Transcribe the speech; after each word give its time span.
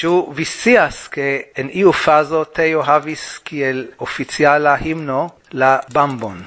Ciu 0.00 0.32
vicias 0.32 1.10
che 1.10 1.50
en 1.52 1.68
iu 1.74 1.92
faso 1.92 2.46
teo 2.46 2.80
havis 2.80 3.42
kiel 3.44 3.92
oficiala 3.98 4.78
himno 4.80 5.34
la 5.50 5.84
bambon. 5.92 6.40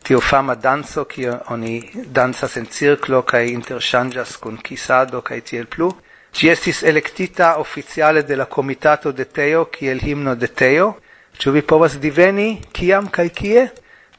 Tio 0.00 0.20
fama 0.20 0.54
danzo 0.54 1.04
kie 1.04 1.32
oni 1.48 1.90
danzas 2.06 2.54
en 2.56 2.68
circlo 2.70 3.24
kai 3.26 3.50
interŝanĝas 3.50 4.36
kun 4.38 4.60
kisado 4.62 5.22
kai 5.26 5.40
tiel 5.42 5.66
plu. 5.66 5.88
Ci 6.30 6.52
estis 6.54 6.84
electita 6.84 7.58
oficiale 7.58 8.22
de 8.22 8.36
la 8.36 8.46
comitato 8.46 9.10
de 9.10 9.24
Teo 9.24 9.64
kiel 9.64 9.98
himno 9.98 10.36
de 10.36 10.46
Teo. 10.46 10.94
Ciu 11.36 11.50
vi 11.50 11.62
povas 11.62 11.98
diveni, 11.98 12.60
kiam 12.70 13.10
kai 13.10 13.30
kie? 13.30 13.72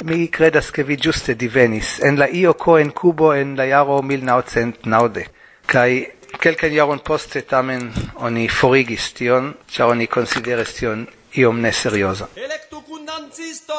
Mi 0.03 0.27
credas 0.27 0.69
che 0.71 0.83
vi 0.83 0.97
giuste 0.97 1.33
divenis 1.35 2.01
en 2.03 2.19
la 2.19 2.27
io 2.27 2.53
co 2.55 2.75
en 2.77 2.91
cubo 2.91 3.31
en 3.33 3.55
la 3.55 3.63
jaro 3.63 4.01
1990. 4.01 5.31
Kai 5.65 6.14
Kelkajn 6.39 6.73
jaron 6.73 6.99
poste 6.99 7.41
tamen 7.41 7.87
oni 8.27 8.47
forigis 8.49 9.11
tion, 9.17 9.53
ĉar 9.71 9.93
oni 9.93 10.07
consideres 10.07 10.73
tion 10.77 11.07
iom 11.37 11.61
ne 11.61 11.71
seriosa. 11.73 12.27
Electu 12.35 12.81
dancisto! 13.05 13.73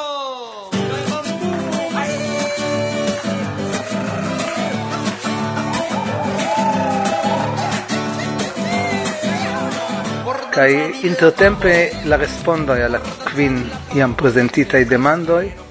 Kai 10.57 10.73
intertempe 11.05 11.73
la 12.05 12.17
respondoj 12.17 12.79
alla 12.83 12.99
quin 13.27 13.59
iam 13.59 13.97
jam 13.99 14.15
prezentitaj 14.17 14.85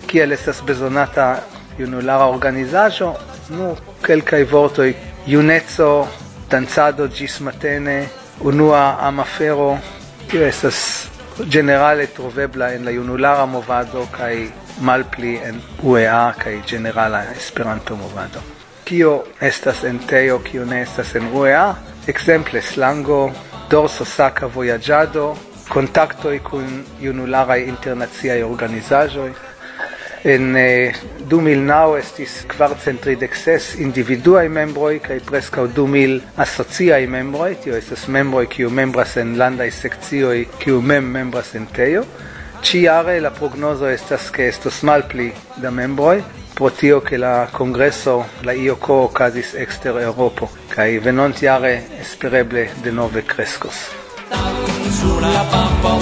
kiel 0.06 0.32
estas 0.32 0.62
bezonata 0.62 1.42
junulara 1.78 2.26
organizaĵo, 2.26 3.14
nu 3.50 3.74
kelkaj 4.06 4.44
vortoj 4.44 4.94
juneco 5.26 6.06
danzado 6.50 7.08
gis 7.08 7.40
matene, 7.40 8.08
unua 8.40 8.98
amafero, 9.00 9.78
tio 10.28 10.46
estas 10.46 11.08
generale 11.50 12.06
trovebla 12.06 12.74
en 12.74 12.84
la 12.84 12.92
junulara 12.92 13.46
movado 13.46 14.06
kai 14.10 14.50
malpli 14.80 15.36
en 15.36 15.60
UEA 15.82 16.34
kai 16.38 16.62
generala 16.66 17.24
Esperanto 17.32 17.96
movado. 17.96 18.40
Kio 18.84 19.24
estas 19.40 19.84
en 19.84 19.98
teo, 19.98 20.38
kio 20.38 20.64
ne 20.64 20.82
estas 20.82 21.14
en 21.14 21.30
UEA? 21.34 21.74
exemple 22.06 22.62
slango, 22.62 23.32
dorso 23.70 24.04
saka 24.04 24.46
vojaĝado, 24.46 25.34
kontaktoj 25.68 26.38
kun 26.46 26.84
junularaj 27.02 27.64
internaciaj 27.66 28.42
organizaĵoj, 28.46 29.32
En 30.24 30.56
eh, 30.56 30.94
2009 31.28 31.98
estis 31.98 32.38
kvarcentridexes 32.48 33.74
individuai 33.82 34.48
membroi, 34.48 34.98
kaj 35.04 35.20
preskaŭ 35.28 35.66
2000 35.76 36.20
asociaj 36.42 37.06
membroi, 37.10 37.56
tio 37.62 37.76
estas 37.76 38.06
membroi 38.08 38.46
kiu 38.50 38.70
membras 38.70 39.16
en 39.20 39.36
landai 39.38 39.70
sekcioj 39.70 40.46
kiu 40.62 40.80
mem 40.82 41.04
membras 41.18 41.54
en 41.54 41.66
teio. 41.66 42.04
Ciare 42.62 43.20
la 43.20 43.30
prognoso 43.30 43.86
estas 43.86 44.30
che 44.30 44.48
estos 44.48 44.82
malpli 44.82 45.32
da 45.56 45.70
membroi, 45.70 46.22
pro 46.54 46.70
tio 46.70 47.02
che 47.02 47.16
la 47.16 47.48
congresso 47.52 48.24
la 48.42 48.52
IOCO 48.52 48.94
ocasis 48.94 49.54
exter 49.54 50.00
Europo, 50.00 50.48
kai 50.68 50.98
venont 50.98 51.42
iare 51.42 51.84
espereble 52.00 52.70
de 52.82 52.90
nove 52.90 53.22
crescos. 53.22 53.90
Tan 54.28 54.90
sulla 54.90 55.44
pampo 55.50 56.00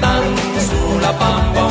tan 0.00 0.36
sulla 0.56 1.12
pampo 1.12 1.67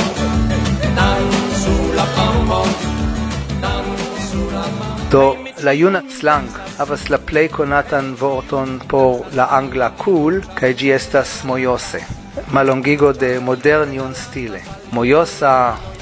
Do 5.12 5.38
la 5.64 5.72
juna 5.72 6.02
slang 6.20 6.50
havas 6.78 7.10
la 7.10 7.18
plej 7.18 7.48
konatan 7.48 8.16
vorton 8.20 8.80
por 8.92 9.22
la 9.40 9.46
angla 9.58 9.88
cool 10.02 10.42
kaj 10.58 10.72
ĝi 10.80 10.90
estas 10.96 11.32
mojose. 11.48 12.02
Malongigo 12.52 13.14
de 13.14 13.40
modern 13.40 13.94
jun 13.94 14.12
stile. 14.16 14.60
Mojosa, 14.92 15.54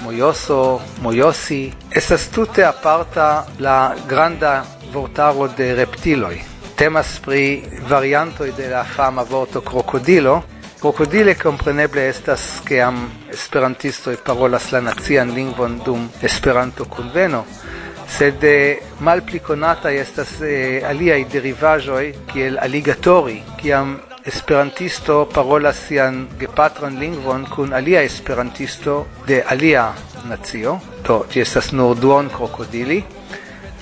mojoso, 0.03 0.81
mojosi 1.01 1.61
estas 1.91 2.27
tute 2.33 2.65
aparta 2.65 3.45
la 3.59 3.93
granda 4.09 4.55
vortaro 4.93 5.47
de 5.57 5.75
reptiloj. 5.75 6.41
Temas 6.75 7.19
pri 7.25 7.61
variantoj 7.89 8.51
de 8.57 8.69
la 8.73 8.83
fama 8.83 9.23
vorto 9.29 9.61
krokodilo, 9.61 10.41
Crocodile 10.85 11.35
compreneble 11.35 12.07
estas 12.07 12.61
che 12.63 12.81
am 12.81 13.09
esperantistoj 13.31 14.17
parolas 14.21 14.69
la 14.71 14.81
nacian 14.81 15.31
lingvon 15.33 15.79
dum 15.83 16.09
Esperanto 16.21 16.85
conveno, 16.85 17.45
sed 18.07 18.43
eh, 18.43 18.79
malpli 18.99 19.39
conata 19.39 19.91
estas 19.91 20.41
eh, 20.41 20.81
aliai 20.85 21.25
derivajoi 21.31 22.13
kiel 22.31 22.57
alligatori, 22.61 23.41
kiam 23.57 23.99
esperantisto 24.25 25.25
parolas 25.33 25.77
sian 25.87 26.27
gepatran 26.39 26.97
lingvon 26.99 27.45
kun 27.45 27.73
alia 27.73 28.01
esperantisto 28.01 29.05
de 29.27 29.43
alia 29.47 29.93
nacio, 30.25 30.79
to, 31.03 31.25
ti 31.29 31.41
estas 31.41 31.71
nur 31.71 31.95
duon 31.95 32.29
krokodili, 32.33 33.03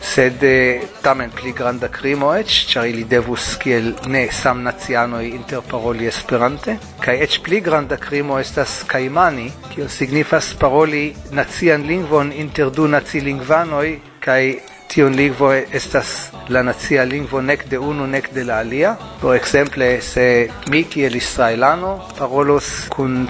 sed 0.04 0.44
eh, 0.44 0.82
tamen 1.02 1.32
pli 1.32 1.54
granda 1.56 1.88
crimo 1.88 2.34
eĉ, 2.36 2.58
char 2.68 2.88
ili 2.92 3.06
devus 3.08 3.54
kiel 3.62 3.94
ne 4.12 4.26
sam 4.32 4.64
nazianoi 4.64 5.30
interparoli 5.32 6.10
Esperante, 6.12 6.76
kaj 7.00 7.22
eĉ 7.24 7.40
pli 7.46 7.62
granda 7.64 7.98
krimo 7.98 8.40
estas 8.40 8.82
caimani, 8.88 9.48
kio 9.72 9.88
signifas 9.88 10.52
paroli 10.60 11.14
nacian 11.32 11.88
lingvon 11.88 12.34
inter 12.36 12.70
du 12.70 12.88
nacilingvanoj 12.88 14.13
kai 14.24 14.60
tiun 14.88 15.16
lingvo 15.18 15.50
estas 15.52 16.32
la 16.48 16.62
nacia 16.64 17.04
lingvo 17.04 17.42
nek 17.42 17.66
de 17.70 17.78
unu 17.78 18.08
nek 18.08 18.30
de 18.34 18.44
la 18.44 18.60
alia. 18.64 18.96
Por 19.22 19.36
ekzemple, 19.36 20.02
se 20.02 20.50
mi 20.72 20.84
kiel 20.84 21.16
israelano 21.16 21.98
parolos 22.18 22.70
kun 22.90 23.28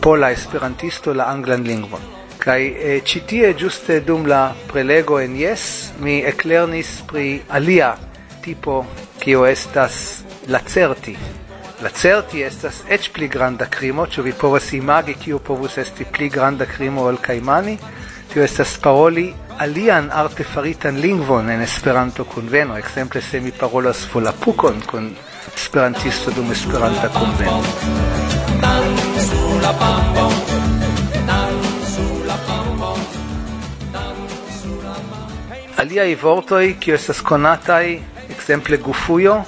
pola 0.00 0.30
esperantisto 0.30 1.14
la 1.14 1.26
anglan 1.32 1.64
lingvon. 1.66 2.04
Kai 2.38 2.62
eh, 2.68 3.00
ĉi 3.02 3.24
tie 3.26 4.00
dum 4.06 4.26
la 4.26 4.54
prelego 4.72 5.18
en 5.20 5.34
yes 5.36 5.92
mi 5.98 6.20
eklernis 6.22 7.02
pri 7.10 7.42
alia 7.48 7.96
tipo 8.44 8.84
kio 9.18 9.44
estas 9.46 10.22
la 10.46 10.60
certi 10.60 11.16
la 11.82 11.90
certi 11.90 12.42
estas 12.42 12.82
eĉ 12.88 13.10
pli 13.12 13.28
granda 13.28 13.66
krimo, 13.70 14.06
ĉu 14.06 14.22
vi 14.22 14.32
povas 14.32 14.72
imagi 14.72 15.14
kio 15.14 15.38
povus 15.38 15.78
esti 15.78 16.04
pli 16.04 16.28
granda 16.28 16.66
krimo 16.66 17.02
ol 17.02 17.18
caimani 17.22 17.78
tio 18.38 18.44
estas 18.44 18.76
paroli 18.78 19.32
alian 19.58 20.12
artefaritan 20.14 21.00
lingvon 21.02 21.48
en 21.50 21.62
Esperanto 21.62 22.24
kunveno, 22.24 22.76
ekzemple 22.78 23.20
se 23.20 23.40
mi 23.40 23.50
parolas 23.50 24.04
volapukon 24.12 24.78
kun 24.86 25.08
esperantisto 25.56 26.30
dum 26.30 26.52
Esperanta 26.52 27.08
kunveno. 27.08 27.58
Aliai 35.76 36.14
vortoi, 36.22 36.76
kio 36.78 36.94
estas 36.94 37.18
conatai, 37.22 37.98
exemple 38.30 38.78
gufujo, 38.78 39.40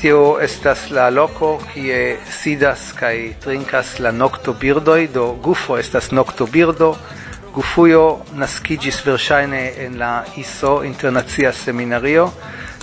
tio 0.00 0.40
estas 0.42 0.88
la 0.90 1.10
loco 1.10 1.60
kie 1.72 2.16
sidas 2.42 2.90
kaj 2.98 3.16
trinkas 3.44 4.00
la 4.00 4.10
nocto 4.10 4.58
birdoi, 4.58 5.06
do 5.06 5.36
gufo 5.38 5.78
estas 5.78 6.10
nocto 6.10 6.50
birdo, 6.50 6.96
Gufuyo 7.54 8.18
naskigis 8.34 8.96
verŝajne 9.06 9.62
en 9.84 9.98
la 9.98 10.24
ISO 10.36 10.80
internacia 10.84 11.52
seminario 11.54 12.24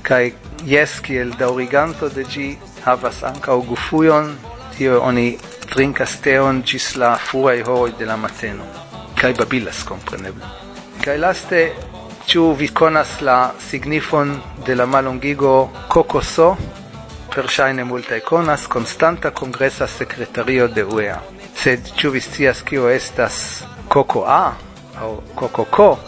kaj 0.07 0.31
jes 0.63 0.93
kiel 1.03 1.33
daŭriganto 1.39 2.07
de 2.15 2.23
ĝi 2.23 2.45
havas 2.85 3.19
ankaŭ 3.27 3.57
gufujon 3.67 4.29
tio 4.77 5.01
oni 5.07 5.25
trinkas 5.73 6.13
teon 6.23 6.61
ĝis 6.71 6.85
la 7.01 7.09
fruaj 7.25 7.57
horoj 7.67 7.91
de 7.99 8.07
la 8.07 8.15
mateno. 8.17 8.63
Kaj 9.19 9.33
babilas 9.41 9.83
kompreneble. 9.89 10.47
Kaj 11.03 11.17
laste 11.17 11.61
ĉu 12.31 12.45
vi 12.61 12.71
konas 12.81 13.17
la 13.27 13.37
signifon 13.67 14.37
de 14.65 14.75
la 14.75 14.85
mallongigo 14.85 15.55
kokoso? 15.91 16.55
Perŝajne 17.35 17.83
multaj 17.91 18.21
konas 18.31 18.67
konstanta 18.71 19.31
kongresa 19.31 19.87
sekretario 19.87 20.67
de 20.67 20.87
UEA. 20.87 21.19
Sed 21.55 21.91
ĉu 21.99 22.15
vi 22.15 22.23
scias 22.23 22.63
kio 22.63 22.89
estas 22.89 23.37
coco 23.91 24.21
cocoa 24.21 24.55
au 25.01 25.21
cococo 25.35 25.99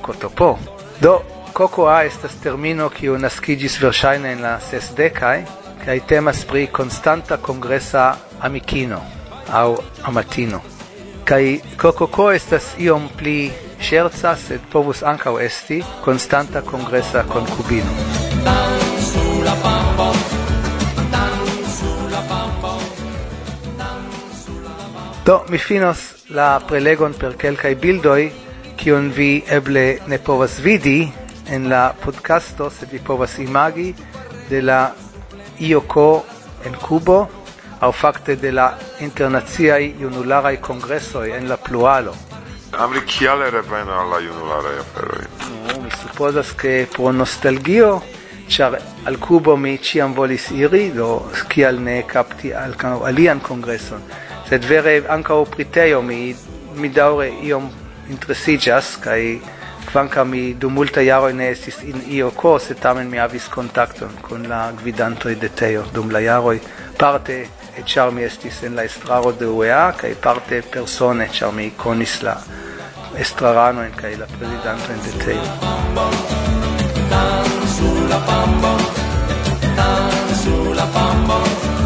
cotopo 0.00 0.58
do 0.98 1.22
Coco 1.52 1.68
cocoa 1.68 2.04
estas 2.04 2.34
termino 2.40 2.88
kiu 2.88 3.18
naskiĝis 3.18 3.76
verŝajne 3.82 4.32
en 4.32 4.42
la 4.42 4.52
sesdekaj 4.60 5.42
kaj 5.84 5.96
temas 6.06 6.44
pri 6.48 6.66
konstanta 6.72 7.36
kongresa 7.36 8.16
amikino 8.40 9.00
aŭ 9.52 9.76
amatino. 10.02 10.60
Kaj 11.24 11.58
cococo 11.80 12.30
estas 12.32 12.64
iom 12.78 13.08
pli 13.18 13.50
scherza 13.80 14.36
sed 14.36 14.60
povus 14.72 15.02
ankaŭ 15.02 15.38
esti 15.40 15.82
konstanta 16.04 16.60
kongresa 16.60 17.24
konkubino. 17.32 17.92
Do, 25.26 25.42
mi 25.48 25.58
finos 25.58 26.17
la 26.30 26.60
prelegon 26.60 27.14
per 27.16 27.36
kelkaj 27.40 27.74
bildoj 27.80 28.28
kion 28.76 29.08
vi 29.16 29.42
eble 29.48 29.84
ne 30.06 30.18
povas 30.18 30.58
vidi 30.60 31.08
en 31.48 31.68
la 31.72 31.92
podcasto 32.04 32.68
sed 32.70 32.92
vi 32.92 33.00
povas 33.00 33.38
imagi 33.38 33.94
de 34.50 34.60
la 34.62 34.92
IOCO 35.58 36.24
en 36.66 36.74
Kubo 36.82 37.18
au 37.80 37.92
fakte 37.92 38.36
de 38.36 38.52
la 38.52 38.68
internaziai 39.00 39.94
junularaj 40.00 40.60
congressoi 40.60 41.32
en 41.32 41.48
la 41.48 41.56
plualo. 41.56 42.14
Amri 42.72 43.00
kiale 43.06 43.50
reveno 43.50 44.00
alla 44.00 44.20
la 44.20 44.80
aferoi? 44.80 45.26
No, 45.66 45.82
mi 45.82 45.90
supposas 45.90 46.52
ke 46.52 46.86
pro 46.92 47.12
nostalgio 47.12 48.02
char 48.48 48.78
al 49.04 49.16
Kubo 49.18 49.56
mi 49.56 49.78
ciam 49.78 50.14
volis 50.14 50.50
iri, 50.50 50.90
do 50.92 51.30
scial 51.32 51.80
ne 51.80 52.02
kapti 52.02 52.52
al 52.52 52.74
alian 53.04 53.40
congresson 53.40 54.02
sed 54.48 54.64
vere 54.64 55.02
anca 55.08 55.34
o 55.34 55.44
priteo 55.44 56.02
mi, 56.02 56.34
mi 56.74 56.88
daure 56.88 57.28
iom 57.42 57.68
interesigas 58.08 58.96
kai 59.02 59.40
kvankam 59.90 60.30
mi 60.30 60.54
dum 60.54 60.74
multa 60.74 61.00
jaroj 61.00 61.32
ne 61.34 61.50
estis 61.50 61.82
in 61.82 62.02
io 62.08 62.30
kurse, 62.30 62.74
tamen 62.74 63.10
mi 63.10 63.18
avis 63.18 63.48
kontakton 63.48 64.10
kun 64.22 64.48
la 64.48 64.72
gvidantoj 64.80 65.34
de 65.40 65.48
teo. 65.48 65.84
Dum 65.94 66.10
la 66.10 66.20
jaroj 66.20 66.58
parte 66.98 67.46
ĉar 67.84 68.10
mi 68.12 68.24
estis 68.26 68.62
en 68.66 68.76
la 68.76 68.84
estraro 68.84 69.32
de 69.32 69.46
UEA 69.46 69.92
kai 69.96 70.14
parte 70.14 70.62
persone 70.62 71.28
char 71.32 71.52
mi 71.52 71.70
konis 71.76 72.22
la 72.22 72.36
estraranojn 73.16 73.92
kai 73.96 74.16
la 74.16 74.26
prezidantojn 74.38 74.98
de 75.06 75.12
teo. 75.24 75.44
sulla 77.78 78.16
sur 78.16 78.26
pambo, 78.26 78.72
tan 79.76 80.92
pambo, 80.92 81.77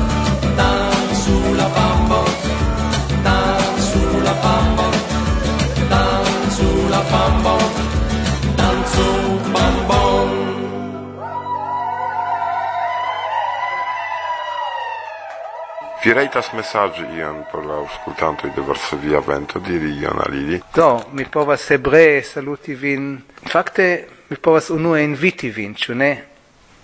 Vi 16.05 16.11
reitas 16.13 16.49
messaggi 16.53 17.05
ion 17.15 17.45
por 17.51 17.63
la 17.65 17.75
auscultanto 17.75 18.49
de 18.49 18.63
Varsovia 18.67 19.21
Vento 19.21 19.61
diri 19.61 20.01
ion 20.01 20.19
a 20.19 20.25
Lili. 20.29 20.61
Do, 20.75 21.05
mi 21.13 21.25
povas 21.25 21.69
hebree 21.71 22.23
saluti 22.23 22.75
vin. 22.75 23.23
Fakte, 23.47 24.09
mi 24.29 24.37
povas 24.37 24.71
unue 24.75 25.05
inviti 25.05 25.51
vin, 25.51 25.77
ciu 25.79 25.95
ne? 25.95 26.11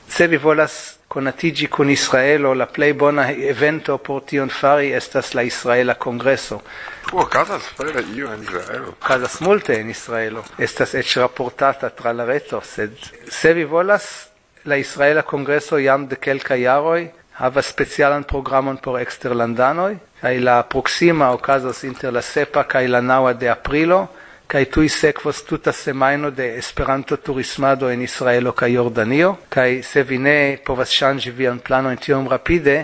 Se 0.06 0.28
vi 0.28 0.38
volas 0.38 1.00
conatigi 1.08 1.66
con 1.66 1.90
Israelo, 1.90 2.54
la 2.54 2.66
plei 2.66 2.92
bona 2.92 3.26
evento 3.32 3.98
por 3.98 4.22
tion 4.22 4.48
fari 4.48 4.92
estas 4.92 5.34
la 5.34 5.42
Israela 5.42 5.96
Congresso. 5.96 6.62
Oh, 7.10 7.26
casas 7.26 7.66
fere 7.74 8.06
io 8.14 8.32
in 8.32 8.42
Israelo? 8.42 8.94
Casas 9.02 9.40
multe 9.40 9.80
in 9.80 9.88
Israelo. 9.88 10.44
Estas 10.56 10.94
ec 10.94 11.16
raportata 11.16 11.90
tra 11.90 12.12
la 12.12 12.24
reto, 12.24 12.60
sed 12.60 12.94
se 13.26 13.52
vi 13.52 13.64
volas 13.64 14.28
la 14.62 14.76
Israela 14.76 15.24
Congresso 15.24 15.76
jam 15.76 16.06
de 16.06 16.16
kelkaj 16.16 16.62
jaroj 16.62 17.10
havas 17.38 17.67
specialan 17.70 18.25
programon 18.25 18.76
por 18.82 19.00
eksterlandanoj 19.00 19.93
kaj 20.20 20.38
la 20.43 20.62
proksima 20.62 21.31
okazos 21.32 21.85
inter 21.87 22.12
la 22.12 22.23
sepa 22.23 22.64
kaj 22.67 22.87
la 22.88 23.00
naŭa 23.00 23.32
de 23.38 23.50
aprilo 23.50 24.06
kaj 24.49 24.64
tuj 24.75 24.88
sekvos 24.88 25.43
tuta 25.44 25.73
semajno 25.73 26.31
de 26.31 26.46
Esperanto 26.58 27.17
turismado 27.17 27.90
en 27.90 28.02
Israelo 28.02 28.52
kaj 28.52 28.73
Jordanio 28.73 29.37
kaj 29.49 29.82
se 29.82 30.02
vi 30.02 30.19
ne 30.19 30.58
povas 30.67 30.90
ŝanĝi 30.90 31.31
vian 31.31 31.58
planon 31.58 31.96
tiom 31.96 32.29
rapide 32.29 32.76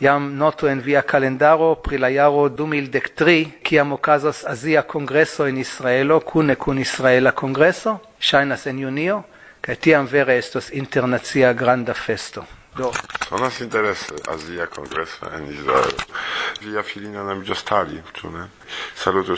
jam 0.00 0.28
noto 0.36 0.68
en 0.68 0.80
via 0.80 1.02
kalendaro 1.02 1.74
pri 1.74 1.98
la 1.98 2.08
jaro 2.08 2.48
2013 2.48 3.62
kiam 3.62 3.92
okazos 3.92 4.44
azia 4.44 4.82
kongreso 4.82 5.46
en 5.46 5.58
Israelo 5.58 6.20
kune 6.20 6.54
kun 6.54 6.78
Israela 6.78 7.32
kongreso 7.32 7.98
ŝajnas 8.20 8.66
en 8.66 8.78
junio 8.78 9.22
kaj 9.60 9.74
tiam 9.76 10.06
vere 10.06 10.38
estos 10.38 10.70
internacia 10.70 11.52
granda 11.52 11.94
festo. 11.94 12.44
Do. 12.76 12.92
Co 13.28 13.38
nas 13.38 13.60
interesa 13.60 14.14
Azia 14.28 14.66
Kongresa 14.66 15.26
en 15.36 15.48
Izraelo? 15.52 15.96
Via 16.60 16.82
filina 16.82 17.22
nam 17.24 17.40
giostali, 17.42 18.02
ĉu 18.14 18.30
ne? 18.30 18.44
Salutu. 18.94 19.36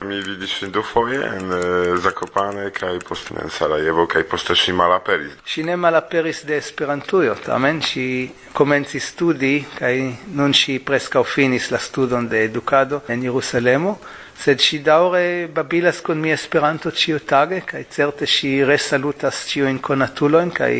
Mi 0.00 0.20
vidis 0.20 0.50
ŝin 0.50 0.72
dufoje 0.72 1.20
en 1.20 1.52
Zakopane 2.00 2.70
kaj 2.70 2.98
poste 3.08 3.34
en 3.42 3.50
Sarajevo 3.50 4.06
kaj 4.06 4.24
poste 4.30 4.54
malaperis. 4.72 5.32
Si 5.44 5.62
ne 5.62 5.76
malaperis 5.76 6.44
de 6.44 6.56
Esperantujo, 6.56 7.34
tamen 7.44 7.82
si 7.82 8.30
komencis 8.52 9.12
studi 9.12 9.64
kaj 9.78 9.94
nun 10.34 10.54
si 10.54 10.78
preskaŭ 10.78 11.24
finis 11.24 11.70
la 11.70 11.78
studon 11.78 12.28
de 12.28 12.44
edukado 12.44 13.00
en 13.08 13.22
Jerusalemo 13.22 13.98
sed 14.38 14.60
si 14.60 14.78
daure 14.78 15.48
babilas 15.48 16.00
con 16.00 16.20
mi 16.20 16.32
Esperanto 16.32 16.90
ĉiutage 16.90 17.60
kaj 17.66 17.84
certe 17.90 18.26
si 18.26 18.64
resalutas 18.64 19.44
ciu 19.48 19.68
in 19.68 19.78
konatulojn 19.78 20.50
kaj 20.50 20.72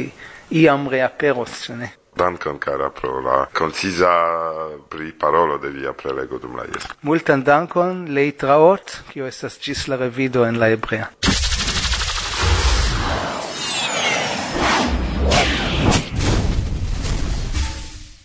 iam 0.50 0.88
reaperos, 0.88 1.62
ce 1.66 1.72
ne? 1.75 1.93
Dankon, 2.16 2.58
cara, 2.58 2.88
pro 2.90 3.20
la 3.20 3.46
concisa 3.52 4.08
pri 4.88 5.12
parolo 5.12 5.58
de 5.58 5.69
via 5.69 5.93
prelego 5.93 6.38
dum 6.38 6.56
la 6.56 6.64
ies. 6.64 6.87
Multan 7.04 7.43
dankon, 7.44 8.06
lei 8.08 8.32
traot, 8.32 9.02
kio 9.12 9.26
estas 9.28 9.58
gis 9.60 9.87
la 9.88 9.96
revido 10.00 10.46
en 10.46 10.58
la 10.58 10.70
ebrea. 10.72 11.10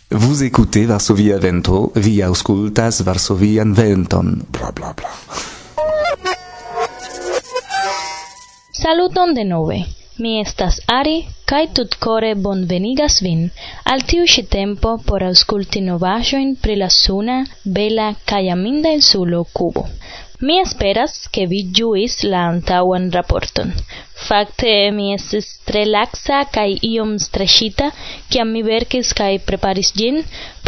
Vous 0.08 0.42
écoutez 0.42 0.86
Varsovia 0.86 1.38
Vento, 1.38 1.90
via 1.94 2.26
auscultas 2.26 3.02
Varsovian 3.02 3.72
Venton. 3.72 4.42
Bla 4.48 4.70
bla 4.70 4.92
bla. 4.92 5.08
Saluton 8.72 9.34
de 9.34 9.44
nove. 9.44 10.01
Mi 10.18 10.32
estas 10.40 10.80
Ari, 10.94 11.14
kaj 11.48 11.62
tutcore 11.76 12.34
bonvenigas 12.46 13.14
vin 13.26 13.46
al 13.92 14.04
tiu 14.10 14.26
ĉi 14.34 14.42
tempo 14.54 14.92
por 15.06 15.24
aŭskulti 15.28 15.80
novaĵojn 15.86 16.52
pri 16.64 16.76
la 16.82 16.88
suna, 16.96 17.38
bela 17.78 18.10
kaj 18.32 18.42
aminda 18.56 18.92
insulo 18.98 19.40
Kubo. 19.58 19.86
Mi 20.48 20.54
esperas, 20.60 21.12
ke 21.34 21.42
vi 21.50 21.58
giuis 21.78 22.14
la 22.30 22.38
antauan 22.52 23.04
raporton. 23.16 23.68
Fakte 24.28 24.70
mi 24.96 25.04
estis 25.16 25.46
tre 25.68 25.82
laxa 25.90 26.38
kaj 26.56 26.64
iom 26.88 27.12
streŝita 27.24 27.86
kiam 28.32 28.50
mi 28.54 28.62
verkis 28.68 29.12
kaj 29.20 29.28
preparis 29.50 29.90
ĝin 30.00 30.18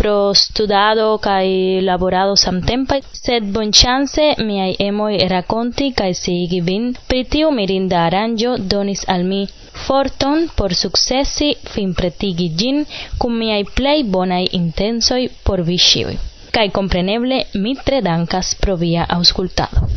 pro 0.00 0.14
studado 0.42 1.06
kaj 1.26 1.46
laborado 1.88 2.36
samtempe, 2.44 3.00
sed 3.22 3.48
bonŝance 3.56 4.26
miaj 4.50 4.70
emoj 4.86 5.12
rakonti 5.34 5.88
kaj 6.02 6.10
sigi 6.22 6.60
vin 6.70 6.86
pri 7.10 7.22
tiu 7.34 7.50
mirinda 7.58 8.04
aranĝo 8.10 8.52
donis 8.74 9.02
al 9.16 9.26
mi 9.32 9.40
forton 9.86 10.46
por 10.60 10.76
sukcesi 10.82 11.50
finpretigi 11.74 12.48
ĝin 12.62 12.84
kun 13.24 13.34
miaj 13.42 13.60
plej 13.80 13.98
bonaj 14.18 14.44
intencoj 14.62 15.20
por 15.48 15.64
vi 15.70 15.80
ĉiuj. 15.88 16.16
Kai 16.54 16.70
compreneble 16.70 17.38
mi 17.62 17.72
tre 17.74 17.98
dankas 18.00 18.54
pro 18.54 18.76
via 18.76 19.04
auscultado. 19.16 19.88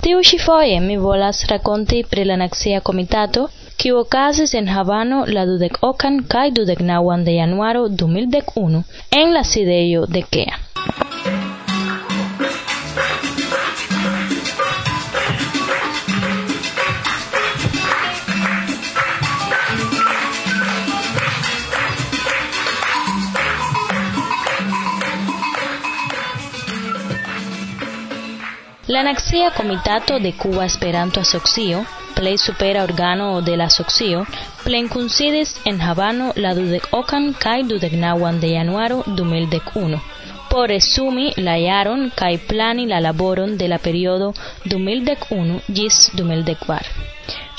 Tiu 0.00 0.20
ci 0.22 0.38
foie 0.38 0.78
mi 0.80 0.96
volas 0.96 1.44
raconti 1.50 2.04
pri 2.10 2.24
la 2.24 2.36
naxia 2.36 2.80
Comitato, 2.80 3.48
qui 3.76 3.90
ocasis 3.90 4.54
en 4.54 4.68
Havano 4.68 5.24
la 5.26 5.44
dudec 5.44 5.82
ocan 5.82 6.22
cae 6.28 6.52
dudec 6.52 6.80
nauan 6.80 7.24
de 7.24 7.34
januaro 7.40 7.88
2011 7.88 8.84
en 9.10 9.34
la 9.34 9.42
sideio 9.42 10.06
de 10.06 10.22
Kea. 10.22 11.43
La 28.94 29.00
anaxia 29.00 29.50
comitato 29.50 30.20
de 30.20 30.32
Cuba 30.34 30.64
Esperanto 30.66 31.18
asocio, 31.18 31.84
plej 32.14 32.38
supera 32.38 32.84
organo 32.84 33.42
de 33.42 33.56
la 33.56 33.64
asocio, 33.64 34.24
plenkunsidis 34.62 35.56
en 35.64 35.80
Havano 35.80 36.26
la 36.36 36.52
dudek 36.54 36.84
okan 36.98 37.24
kaj 37.44 37.56
dudeknaŭan 37.70 38.38
de 38.44 38.50
januaro 38.52 38.98
2011 39.06 39.98
por 40.50 40.68
resumi 40.68 41.32
la 41.46 41.56
jaron 41.58 42.04
kaj 42.20 42.38
plani 42.50 42.84
la 42.92 43.00
laboron 43.00 43.56
de 43.62 43.66
la 43.72 43.78
periodo 43.88 44.28
2011 44.74 45.58
ĝis 45.78 45.98
2004. 46.20 46.94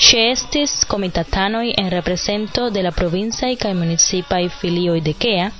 Ŝi 0.06 0.22
estis 0.30 0.78
komitatanoj 0.94 1.66
en 1.84 1.92
represento 1.96 2.70
de 2.78 2.86
la 2.88 2.94
provincaj 3.02 3.52
kaj 3.66 3.74
municipaj 3.82 4.42
filioj 4.62 4.96
de 5.10 5.16
KEA, 5.26 5.52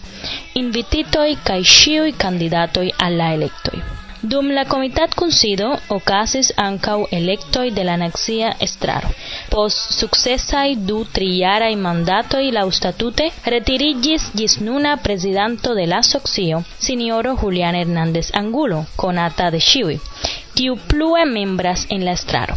invititoj 0.64 1.28
kaj 1.50 1.61
ĉiuj 1.76 2.16
kandidatoj 2.25 2.88
al 3.09 3.21
la 3.21 3.30
elektoj. 3.37 3.96
Dum 4.30 4.49
la 4.50 4.64
comitat 4.64 5.14
consido 5.14 5.66
ocasis 5.97 6.49
ancau 6.56 7.06
electoi 7.12 7.71
de 7.71 7.85
la 7.85 7.97
naxia 7.97 8.49
estraro. 8.66 9.11
Pos 9.52 9.75
successai 9.99 10.75
du 10.88 11.04
trijaraj 11.18 11.75
la 12.56 12.64
statute 12.78 13.26
retirigis 13.45 14.25
gis 14.35 14.59
nuna 14.61 14.97
presidanto 14.97 15.75
de 15.75 15.87
la 15.87 16.02
soxio, 16.02 16.64
signoro 16.78 17.37
Julian 17.37 17.76
Hernández 17.76 18.33
Angulo, 18.35 18.87
conata 18.97 19.50
de 19.50 19.61
ĉiuj, 19.61 20.00
kiu 20.56 20.75
plue 20.88 21.25
membras 21.25 21.87
en 21.88 22.04
la 22.04 22.12
estraro. 22.18 22.56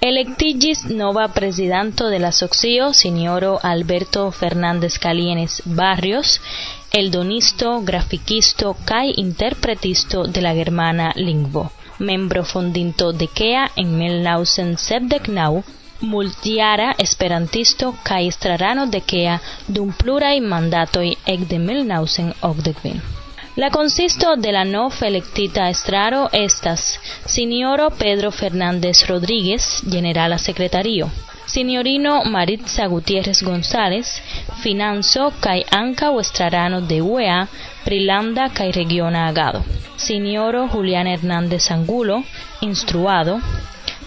Electigis 0.00 0.86
nova 0.86 1.28
presidento 1.28 2.08
de 2.08 2.18
la 2.18 2.32
socio 2.32 2.94
signoro 2.94 3.58
Alberto 3.62 4.30
Fernández 4.30 4.98
Calienes 4.98 5.62
Barrios, 5.66 6.40
el 6.90 7.10
donisto, 7.10 7.82
graficisto 7.82 8.76
kai 8.86 9.12
interpretisto 9.16 10.24
de 10.24 10.40
la 10.40 10.54
germana 10.54 11.12
lingvo. 11.16 11.70
Membro 11.98 12.44
fondinto 12.44 13.12
de 13.12 13.28
KEA 13.28 13.70
en 13.76 13.98
1979, 13.98 15.64
multiara 16.00 16.94
esperantisto 16.96 17.94
kai 18.02 18.28
estrarano 18.28 18.86
de 18.86 19.02
KEA 19.02 19.42
dum 19.68 19.92
plurai 19.92 20.40
mandatoi 20.40 21.18
ec 21.26 21.40
de 21.40 21.58
1980. 21.58 23.19
La 23.60 23.68
consisto 23.70 24.36
de 24.36 24.52
la 24.52 24.64
nov 24.64 24.94
electita 25.02 25.68
estraro 25.68 26.30
estas 26.32 26.98
Signoro 27.26 27.90
Pedro 27.90 28.30
Fernández 28.30 29.06
Rodríguez, 29.06 29.82
generala 29.86 30.38
secretario, 30.38 31.10
Signorino 31.44 32.24
Maritza 32.24 32.86
Gutiérrez 32.86 33.42
González, 33.42 34.22
finanzo 34.62 35.34
kai 35.40 35.66
anca 35.70 36.08
estrarano 36.18 36.80
de 36.80 37.02
UEA, 37.02 37.48
Prilanda 37.84 38.48
kai 38.48 38.72
regiona 38.72 39.28
agado, 39.28 39.62
Signoro 39.96 40.66
Julián 40.68 41.06
Hernández 41.06 41.70
Angulo, 41.70 42.24
instruado, 42.62 43.40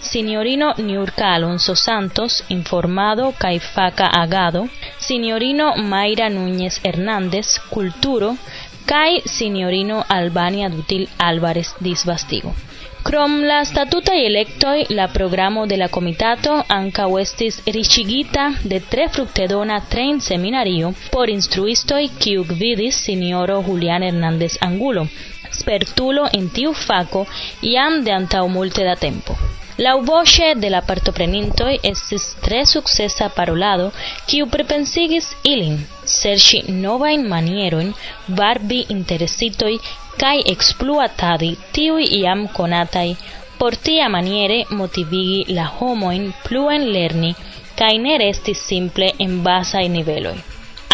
Signorino 0.00 0.74
Niurka 0.78 1.32
Alonso 1.34 1.74
Santos, 1.74 2.44
informado 2.48 3.32
kai 3.38 3.58
faca 3.58 4.06
agado, 4.06 4.68
Signorino 4.98 5.76
Mayra 5.76 6.28
Núñez 6.28 6.78
Hernández, 6.82 7.58
culturo, 7.70 8.36
cae 8.86 9.22
signorino 9.24 10.04
Albania 10.08 10.68
Dutil 10.68 11.08
Álvarez 11.18 11.74
disvastigo. 11.80 12.54
Krom 13.02 13.42
la 13.42 13.64
statuta 13.64 14.14
electoi, 14.14 14.86
la 14.88 15.08
programo 15.08 15.66
de 15.66 15.76
la 15.76 15.88
comitato 15.88 16.64
anca 16.68 17.04
estis 17.20 17.62
richigita 17.66 18.54
de 18.62 18.80
tre 18.80 19.08
fructedona 19.10 19.80
trejn-seminario 19.80 20.94
por 21.10 21.28
instruistoi 21.28 22.08
kiu 22.08 22.44
vidis 22.44 22.94
signoro 22.96 23.62
Julián 23.62 24.02
Hernández 24.02 24.56
Angulo, 24.60 25.06
spertulo 25.52 26.28
en 26.32 26.48
tiu 26.48 26.72
faco 26.72 27.26
iam 27.60 28.04
de 28.04 28.12
antau 28.12 28.48
multe 28.48 28.84
da 28.84 28.96
tempo. 28.96 29.36
La 29.76 29.96
voce 29.96 30.54
de 30.54 30.70
la 30.70 30.80
partoprenintoi 30.80 31.80
estis 31.82 32.36
tre 32.40 32.64
successa 32.64 33.28
parolado, 33.28 33.92
quiu 34.26 34.46
prepensigis 34.46 35.36
ilin 35.42 35.84
serĉi 36.12 36.62
novajn 36.84 37.26
manierojn 37.34 37.92
barbi 38.40 38.80
interesitoj 38.96 39.74
kai 40.22 40.38
exploatadi 40.54 41.50
tiuj 41.76 42.04
iam 42.20 42.46
conatai 42.56 43.10
por 43.58 43.76
tia 43.76 44.08
maniere 44.16 44.58
motivigi 44.80 45.54
la 45.58 45.66
homojn 45.76 46.32
pluen 46.48 46.88
lerni 46.96 47.34
kai 47.78 47.94
ne 47.98 48.18
resti 48.24 48.54
simple 48.54 49.12
en 49.26 49.38
bazaj 49.46 49.86
niveloi 49.98 50.36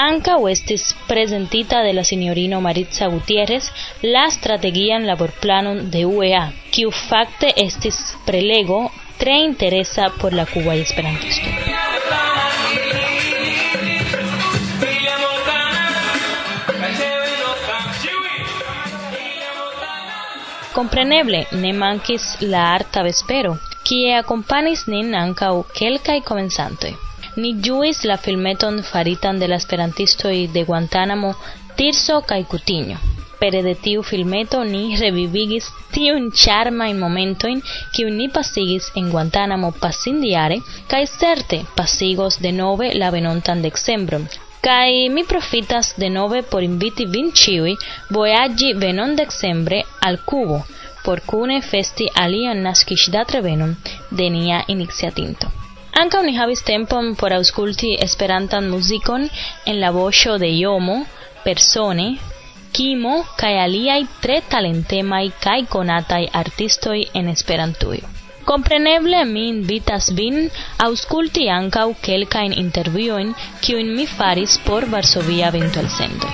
Anca 0.01 0.35
estis 0.51 0.95
presentita 1.09 1.83
de 1.83 1.93
la 1.93 2.05
signorino 2.05 2.61
Maritza 2.63 3.09
Gutierrez 3.09 3.65
la 4.01 4.31
strategian 4.31 5.07
laborplanon 5.07 5.91
de 5.91 6.07
UEA, 6.07 6.45
quiu 6.73 6.91
facte 6.91 7.53
estis 7.67 8.01
prelego 8.25 8.91
tre 9.19 9.37
interesa 9.51 10.11
por 10.19 10.33
la 10.33 10.47
kubaj 10.47 10.81
Esperantisto. 10.81 12.30
Compreneble, 20.73 21.47
ne 21.53 21.73
mankis 21.73 22.25
la 22.41 22.61
arta 22.75 23.03
vespero, 23.03 23.57
kie 23.87 24.13
accompanis 24.15 24.85
nin 24.93 25.15
ancau 25.21 25.65
quelcae 25.79 26.21
komencantoj. 26.29 26.93
Ni 27.43 27.51
juis 27.65 28.05
la 28.11 28.17
filmeton 28.25 28.83
faritan 28.91 29.41
de 29.41 29.49
la 29.49 29.57
esperantistoi 29.57 30.47
de 30.55 30.63
Guantánamo, 30.69 31.35
Tirso 31.77 32.21
kaj 32.29 32.45
Cutiño. 32.53 32.99
Pere 33.41 33.63
de 33.67 33.75
tiu 33.75 34.03
filmeto 34.03 34.63
ni 34.65 34.97
revivigis 35.01 35.67
tiun 35.93 36.31
momento 36.99 37.49
in 37.49 37.63
kiun 37.95 38.17
ni 38.17 38.29
pasigis 38.29 38.93
en 38.95 39.11
Guantánamo 39.11 39.73
pasindiare 39.73 40.61
kaj 40.87 41.05
certe 41.19 41.65
pasigos 41.75 42.39
denove 42.39 42.95
la 42.95 43.11
venontan 43.11 43.63
decembron, 43.63 44.29
Kai 44.61 45.09
mi 45.09 45.25
profitas 45.25 45.95
de 45.97 46.11
nove 46.11 46.43
por 46.43 46.63
inviti 46.63 47.07
vin 47.07 47.31
ciui 47.33 47.77
voyaggi 48.11 48.75
venon 48.83 49.17
decembre 49.17 49.79
al 50.01 50.19
Cubo, 50.25 50.59
por 51.05 51.23
cune 51.23 51.63
festi 51.63 52.09
alian 52.15 52.61
nascisdat 52.67 53.33
revenon 53.37 53.73
de 54.11 54.29
nia 54.31 54.59
iniziatinto. 54.67 55.49
Anca 56.03 56.23
ni 56.23 56.37
havis 56.37 56.63
tempon 56.63 57.17
por 57.17 57.33
ausculti 57.33 57.97
esperantan 58.09 58.71
musicon 58.71 59.29
en 59.65 59.81
la 59.81 59.91
vocio 59.91 60.39
de 60.39 60.51
Iomo, 60.61 61.07
Persone, 61.45 62.19
Kimo, 62.73 63.25
kai 63.37 63.57
aliai 63.59 64.07
tre 64.21 64.43
talentemai 64.43 65.33
kai 65.41 65.61
conatai 65.67 66.25
artistoi 66.33 67.09
en 67.15 67.29
Esperantujo. 67.29 68.20
Compreneble 68.51 69.19
mi 69.31 69.45
invitas 69.49 70.09
vin 70.19 70.49
ausculti 70.87 71.45
ankaŭ 71.57 71.85
kelkajn 72.07 72.57
intervjuojn, 72.65 73.31
kiujn 73.63 73.93
mi 73.99 74.11
faris 74.19 74.59
por 74.67 74.89
Varsovia 74.91 75.53
Ventolcento. 75.55 76.33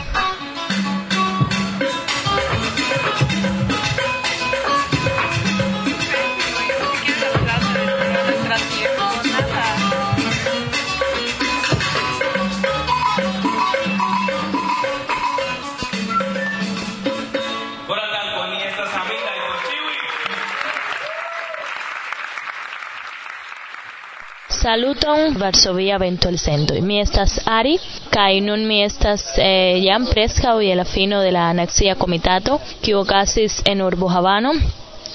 Saluton 24.67 25.39
Varsovia 25.39 25.97
vento 25.97 26.29
el 26.29 26.39
sendo. 26.39 26.75
Mi 26.83 26.99
estas 26.99 27.39
Ari, 27.47 27.79
kai 28.11 28.41
nun 28.41 28.67
mi 28.67 28.81
estas 28.83 29.23
eh, 29.39 29.79
jam 29.85 30.09
preskaŭ 30.11 30.57
je 30.59 30.75
la 30.75 30.85
fino 30.85 31.21
de 31.23 31.31
la 31.31 31.45
anaxia 31.53 31.95
komitato, 31.95 32.59
kiu 32.83 32.99
okazis 32.99 33.61
en 33.71 33.85
urbo 33.87 34.09
Havano, 34.11 34.57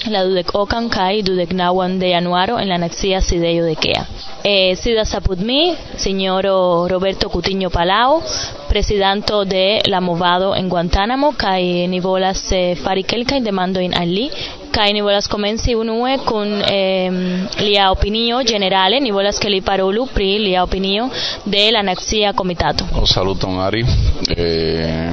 la 0.08 0.22
dudek 0.24 0.54
okan 0.56 0.88
kai 0.88 1.20
dudek 1.20 1.52
naŭan 1.52 1.98
de 2.00 2.14
januaro 2.14 2.56
en 2.62 2.72
la 2.72 2.80
anaxia 2.80 3.20
sidejo 3.20 3.66
de 3.68 3.74
Kea. 3.74 4.06
Eh, 4.42 4.74
sidas 4.74 5.14
apud 5.14 5.44
mi, 5.44 5.76
Roberto 6.88 7.28
Cutiño 7.28 7.68
Palao, 7.68 8.22
presidente 8.70 9.34
de 9.44 9.82
la 9.84 10.00
movado 10.00 10.56
en 10.56 10.70
Guantánamo, 10.70 11.32
kai 11.36 11.86
ni 11.88 12.00
volas 12.00 12.50
eh, 12.52 12.74
fari 12.74 13.02
kelkajn 13.02 13.44
demandojn 13.44 13.92
al 13.92 14.08
li 14.08 14.30
Kai 14.72 14.92
nivolas 14.96 15.28
komenci 15.28 15.74
unue 15.76 16.14
kun 16.24 16.48
eh, 16.64 17.04
em, 17.06 17.16
lia 17.60 17.90
opinio 17.92 18.38
ĝenerale, 18.42 19.00
ni 19.04 19.10
volas 19.12 19.36
ke 19.38 19.50
li 19.52 19.60
parolu 19.60 20.06
pri 20.14 20.38
lia 20.40 20.62
opinio 20.64 21.10
de 21.44 21.66
la 21.74 21.82
Nacia 21.82 22.32
Komitato. 22.32 22.86
Oh, 22.96 23.04
saluton 23.06 23.60
Ari. 23.60 23.84
Eh, 24.32 25.12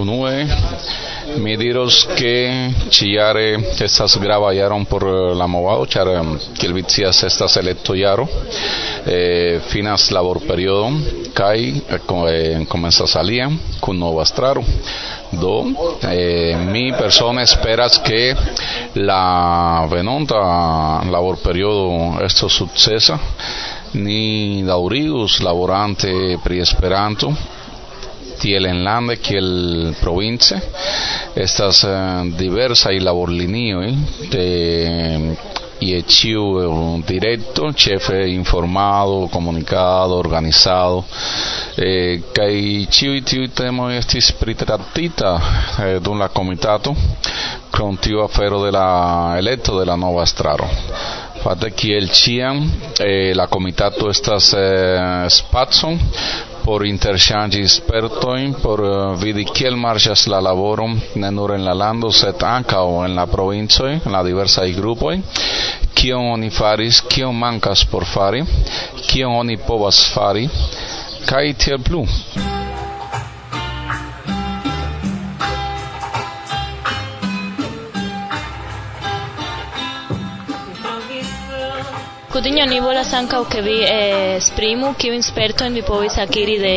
unue 0.00 0.46
mi 1.36 1.56
diros 1.56 2.04
ke 2.16 2.32
ĉiare 2.90 3.44
estas 3.84 4.16
grava 4.22 4.52
por 4.88 5.02
eh, 5.02 5.34
la 5.36 5.46
movado, 5.46 5.84
ĉar 5.86 6.08
kiel 6.58 6.70
em, 6.70 6.76
vi 6.76 6.82
scias 6.88 7.22
estas 7.24 7.56
elektojaro, 7.56 8.26
eh, 9.06 9.60
finas 9.68 10.10
laborperiodon 10.10 11.02
kaj 11.34 11.58
eh, 11.68 12.64
komencas 12.68 13.14
eh, 13.14 13.20
alia 13.20 13.50
kun 13.80 13.98
nova 13.98 14.22
estraro 14.22 14.62
eh, 16.00 16.56
mi 16.56 16.92
persona 16.92 17.42
esperas 17.42 18.00
che 18.00 18.34
la 18.94 19.86
venonta 19.88 21.02
lavor 21.04 21.40
periodo 21.40 22.20
esto 22.20 22.48
successa 22.48 23.18
ni 23.92 24.62
dauridos 24.64 25.40
lavorante 25.40 26.38
pri 26.42 26.58
esperanto 26.58 27.36
tiel 28.38 28.66
enlande 28.66 29.18
kiel 29.18 29.94
province. 30.00 30.60
Estas 31.34 31.84
eh, 31.84 32.30
diversaj 32.36 32.98
laborlinioj 33.00 33.86
eh, 33.88 33.96
de 34.34 35.36
e 35.80 35.96
o 35.96 36.02
tio 36.02 36.60
é 36.60 36.68
um 36.68 37.00
direto, 37.00 37.72
chefe 37.76 38.28
informado, 38.28 39.28
comunicado, 39.30 40.14
organizado. 40.14 41.04
Eh, 41.76 42.20
que 42.34 42.86
tio 42.86 43.14
e 43.14 43.20
tio 43.22 43.48
temos 43.48 43.92
este 43.94 44.18
espírito 44.18 44.64
eh, 44.64 46.00
de 46.00 46.08
um 46.08 46.28
comitato 46.28 46.94
com 47.70 47.96
tio 47.96 48.22
afero 48.22 48.64
de 48.64 48.70
la 48.70 49.34
eleto 49.38 49.78
de 49.78 49.86
la 49.86 49.96
nova 49.96 50.22
estraro. 50.22 50.68
Fate 51.42 51.72
que 51.72 51.96
el 51.98 52.10
cian, 52.10 52.72
eh, 53.00 53.32
la 53.34 53.48
comitato 53.48 54.08
estas 54.08 54.54
eh, 54.56 55.26
spazon, 55.28 55.98
por 56.64 56.84
interŝanĝi 56.88 57.62
spertojn, 57.68 58.54
por 58.62 58.80
uh, 58.84 58.94
vidi 59.20 59.44
kiel 59.44 59.76
marŝas 59.76 60.26
la 60.32 60.40
laboro 60.44 60.88
ne 61.20 61.30
nur 61.36 61.54
en 61.56 61.64
la 61.68 61.74
lando, 61.76 62.10
sed 62.12 62.42
ankaŭ 62.48 62.84
en 63.04 63.16
la 63.20 63.26
provincoj, 63.30 63.92
en 64.00 64.16
la 64.16 64.24
diversaj 64.26 64.66
grupoj, 64.80 65.14
kion 65.94 66.32
oni 66.32 66.50
faris, 66.50 67.02
kion 67.12 67.36
mankas 67.36 67.84
por 67.92 68.08
fari, 68.08 68.42
kion 69.06 69.38
oni 69.44 69.60
povas 69.68 70.02
fari, 70.16 70.48
kaj 71.28 71.46
tiel 71.64 71.82
plu. 71.84 72.04
Cudinho 82.34 82.64
ni 82.66 82.80
volas 82.82 83.12
ankaŭ 83.14 83.44
ke 83.46 83.60
vi 83.62 83.74
eh, 83.86 84.36
esprimu 84.40 84.88
kiujn 84.98 85.22
spertojn 85.22 85.76
vi 85.78 85.84
povis 85.86 86.16
akiri 86.18 86.56
de, 86.58 86.72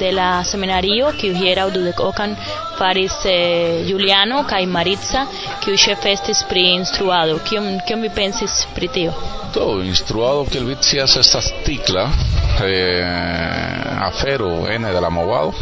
de 0.00 0.08
la 0.16 0.30
seminario 0.42 1.12
kiu 1.20 1.30
hieraŭ 1.36 1.68
dudek 1.76 2.00
okan 2.02 2.34
faris 2.78 3.14
eh, 3.30 3.84
Juliano 3.86 4.40
kaj 4.50 4.66
Maritza 4.66 5.22
kiu 5.62 5.78
ĉefe 5.78 6.10
estis 6.16 6.42
pri 6.50 6.64
instruado. 6.72 7.38
Kion 7.46 7.70
kion 7.86 8.02
vi 8.02 8.10
pensis 8.18 8.64
pri 8.74 8.88
tio? 8.96 9.14
Do 9.54 9.68
instruado 9.86 10.42
kiel 10.50 10.66
vi 10.72 10.80
scias 10.82 11.14
estas 11.22 11.52
tikla 11.68 12.08
eh, 12.66 14.04
afero 14.10 14.50
ene 14.74 14.90
de 14.90 15.06
la 15.06 15.14
movado 15.20 15.54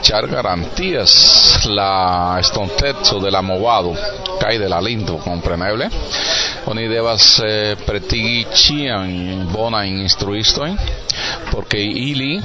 char 0.00 0.26
garantías 0.26 1.66
la 1.68 2.38
estontezo 2.40 3.20
de 3.20 3.30
la 3.30 3.42
movado 3.42 3.92
cae 4.40 4.58
de 4.58 4.68
la 4.68 4.80
lindo 4.80 5.18
compreneble 5.18 5.90
oni 6.66 6.88
devas 6.88 7.38
eh, 7.44 7.76
pretigi 7.86 8.46
cian 8.54 9.48
bona 9.52 9.84
instruisto 9.84 10.66
porque 11.50 11.78
ili 11.78 12.40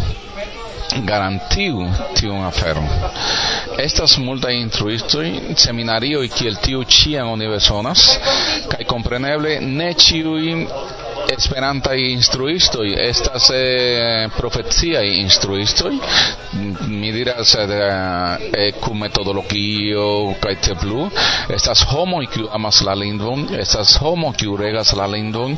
garantiu 1.05 1.85
tiun 2.17 2.45
aferon. 2.45 2.88
Estas 3.77 4.17
multaj 4.17 4.55
instruistoj, 4.57 5.25
seminarioj 5.55 6.27
kiel 6.33 6.57
tiu 6.63 6.83
ĉiam 6.83 7.29
oni 7.35 7.47
bezonas, 7.47 8.05
kaj 8.71 8.88
kompreneble 8.89 9.59
ne 9.61 9.91
ĉiuj 9.93 10.55
esperanta 11.38 11.95
instruisto 11.95 12.83
estas 12.83 13.51
eh, 13.53 14.27
profeciaj 14.38 15.05
instruisto 15.21 15.91
mi 16.88 17.12
diras 17.12 17.55
eh, 17.55 18.71
kun 18.81 18.98
eh, 18.98 19.01
metodologio 19.05 20.36
kaj 20.41 20.55
te 20.65 20.75
plu 20.75 21.09
estas 21.50 21.86
homo 21.91 22.21
kiu 22.33 22.50
amas 22.51 22.81
la 22.81 22.95
lingvon 22.95 23.48
estas 23.59 23.98
homo 24.01 24.33
kiu 24.33 24.57
regas 24.57 24.93
la 24.93 25.07
lingvon 25.07 25.57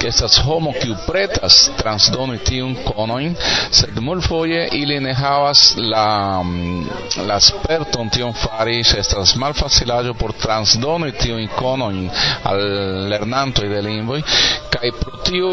que 0.00 0.08
estas 0.08 0.38
homo 0.46 0.72
kiu 0.80 0.96
pretas 1.06 1.58
transdoni 1.76 2.38
tiun 2.48 2.72
conoin, 2.86 3.34
sed 3.70 3.98
mulfoje 4.00 4.62
ili 4.72 4.96
ne 5.00 5.12
havas 5.14 5.74
la, 5.76 6.40
mm, 6.42 7.26
la 7.28 7.36
sperton 7.40 8.08
tion 8.10 8.32
fari, 8.32 8.80
estas 8.80 9.36
malfacilaĵo 9.36 10.14
por 10.16 10.32
transdoni 10.32 11.12
tiun 11.20 11.44
conoin 11.58 12.08
al 12.48 12.64
lernantoj 13.12 13.68
de 13.68 13.82
lingvoj, 13.84 14.22
kaj 14.72 14.90
pro 15.02 15.20
tio 15.28 15.52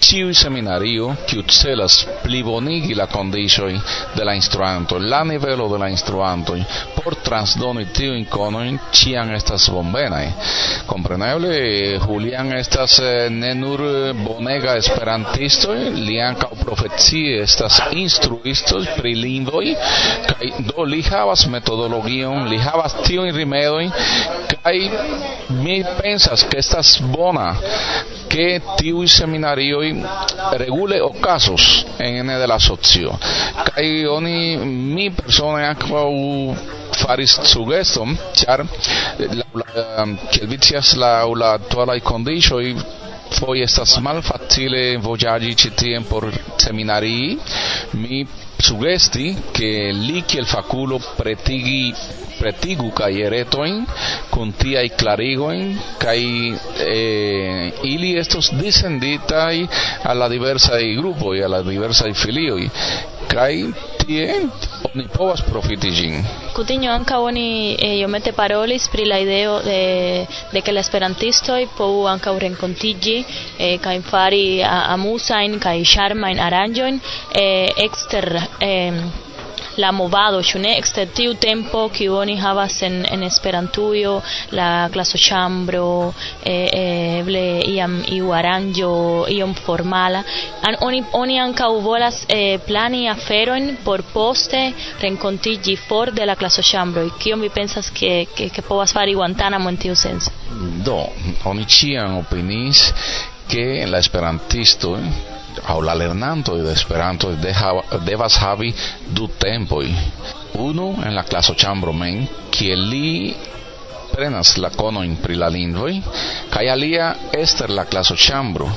ciui 0.00 0.34
seminario 0.34 1.14
qui 1.28 1.44
celas 1.46 2.06
plibonigi 2.22 2.94
la 2.94 3.06
condicioi 3.06 3.80
de 4.14 4.24
la 4.24 4.34
instruanto, 4.34 4.98
la 4.98 5.22
nivelo 5.22 5.68
de 5.68 5.78
la 5.78 5.88
instruanto, 5.88 6.56
por 6.94 7.16
transdoni 7.16 7.86
tiu 7.92 8.14
inconoin, 8.14 8.78
cian 8.90 9.30
estas 9.34 9.68
bombenai. 9.68 10.32
Compreneble, 10.86 11.98
Julian 12.00 12.52
estas 12.56 12.98
eh, 12.98 13.28
ne 13.30 13.52
nur 13.54 13.80
bonega 14.24 14.76
esperantisto, 14.80 15.72
li 15.72 16.18
anca 16.20 16.48
profezie 16.58 17.42
estas 17.44 17.80
instruisto 17.92 18.80
pri 18.96 19.14
lingvoi, 19.14 19.76
kai 20.26 20.52
do 20.72 20.84
li 20.88 21.02
havas 21.06 21.46
metodologion, 21.46 22.48
li 22.48 22.58
havas 22.58 22.96
tiu 23.04 23.28
in 23.28 23.36
rimedoi, 23.36 23.90
kai 24.60 24.90
mi 25.62 25.82
pensas 26.00 26.44
que 26.44 26.58
estas 26.58 26.98
bona 27.12 27.54
que 28.30 28.62
tiu 28.78 29.02
seminario 29.08 29.82
regule 30.52 31.00
ocasos 31.00 31.86
en 31.98 32.16
ene 32.16 32.38
de 32.38 32.46
la 32.46 32.58
socio. 32.58 33.18
Kai 33.64 34.06
oni 34.06 34.56
mi 34.56 35.10
persone 35.10 35.66
aqua 35.66 36.04
u 36.08 36.54
faris 37.00 37.38
sugeston 37.44 38.16
char 38.34 38.64
la 39.54 40.06
kiel 40.30 40.48
vicias 40.48 40.96
la 40.96 41.24
la 41.24 41.52
actuala 41.52 42.00
condicio 42.00 42.60
i 42.60 42.74
foi 43.30 43.62
estas 43.62 43.98
mal 43.98 44.14
malfacile 44.14 44.96
voyagi 44.96 45.54
citien 45.54 46.04
por 46.04 46.24
seminari. 46.56 47.38
Mi 47.92 48.26
sugesti 48.58 49.36
che 49.52 49.90
li 49.92 50.24
el 50.36 50.46
faculo 50.46 51.00
pretigi 51.16 51.94
pretigu 52.40 52.90
kaj 53.00 53.10
eretoin 53.26 53.84
kun 54.34 54.52
tiaj 54.62 54.86
klarigojn 55.00 55.76
kaj 56.02 56.18
eh, 56.86 57.70
ili 57.92 58.14
estos 58.22 58.50
disenditaj 58.62 59.54
a 60.04 60.14
la 60.14 60.28
diversaj 60.28 60.82
grupoj 61.00 61.36
a 61.44 61.48
la 61.48 61.62
diversaj 61.62 62.12
filioj. 62.24 62.68
Kaj 63.30 63.54
tie 64.02 64.26
oni 64.94 65.04
povas 65.14 65.42
profiti 65.46 65.90
ĝin. 65.94 66.16
Kutiño 66.56 66.90
anka 66.90 67.20
oni 67.22 67.76
eh, 67.78 67.94
iomete 68.00 68.32
parolis 68.32 68.88
pri 68.90 69.04
la 69.06 69.18
ideo 69.22 69.60
de, 69.62 69.80
de 70.52 70.60
que 70.62 70.72
la 70.74 70.80
esperantistoj 70.82 71.60
povu 71.78 72.06
ankaŭ 72.10 72.34
renkontiĝi 72.46 73.16
eh, 73.22 73.76
kaj 73.84 73.96
fari 74.10 74.44
amusajn 74.66 75.58
kaj 75.62 75.76
ŝarmajn 75.94 76.42
aranĝojn 76.48 76.98
eh, 76.98 77.68
ekster 77.86 78.26
eh, 78.60 79.28
la 79.80 79.90
movado 79.92 80.42
ĉu 80.42 80.60
ne? 80.62 80.76
Ekster 80.78 81.08
tiu 81.16 81.34
tempo 81.34 81.86
kiu 81.96 82.14
oni 82.20 82.36
havas 82.40 82.80
en 82.86 83.00
en 83.10 83.22
Esperantujo 83.26 84.14
la 84.58 84.88
klasoĉambro 84.92 86.12
eh, 86.44 87.18
eble 87.20 87.44
iam 87.74 87.98
iu 88.16 88.32
aranĝo 88.36 88.92
iom 89.36 89.54
formala. 89.54 90.22
An, 90.68 90.76
oni 90.86 91.02
oni 91.22 91.38
ankaŭ 91.40 91.70
volas 91.84 92.22
eh, 92.28 92.58
plani 92.66 93.06
aferojn 93.12 93.76
por 93.84 94.02
poste 94.12 94.62
renkontiĝi 95.02 95.76
for 95.88 96.12
de 96.20 96.26
la 96.26 96.36
klasoĉambro 96.36 97.06
kion 97.18 97.40
vi 97.40 97.48
pensas 97.60 97.90
ke 97.90 98.26
ke, 98.36 98.48
ke 98.54 98.62
povas 98.62 98.92
fari 98.92 99.14
Guantanamo 99.14 99.68
en 99.68 99.76
tiu 99.76 99.94
senso? 99.94 100.30
Do 100.84 100.98
oni 101.50 101.64
ĉiam 101.64 102.18
opiniis 102.20 102.84
ke 103.50 103.86
la 103.86 103.98
esperantisto 103.98 104.96
au 105.66 105.80
la 105.82 105.94
lernanto 105.94 106.56
de 106.56 106.72
esperanto 106.72 107.30
de 107.34 107.52
devas 108.04 108.36
havi 108.42 108.74
du 109.16 109.28
tempoi 109.38 109.94
unu 110.54 110.88
en 111.04 111.14
la 111.14 111.24
claso 111.24 111.54
chambro 111.54 111.92
men 111.92 112.26
kie 112.50 112.76
li 112.76 113.34
prenas 114.12 114.56
la 114.56 114.70
cono 114.70 115.02
in 115.02 115.16
pri 115.22 115.34
la 115.34 115.48
lingvoi 115.48 116.02
kai 116.50 116.68
alia 116.68 117.06
ester 117.32 117.70
la 117.70 117.84
claso 117.84 118.14
chambro 118.14 118.68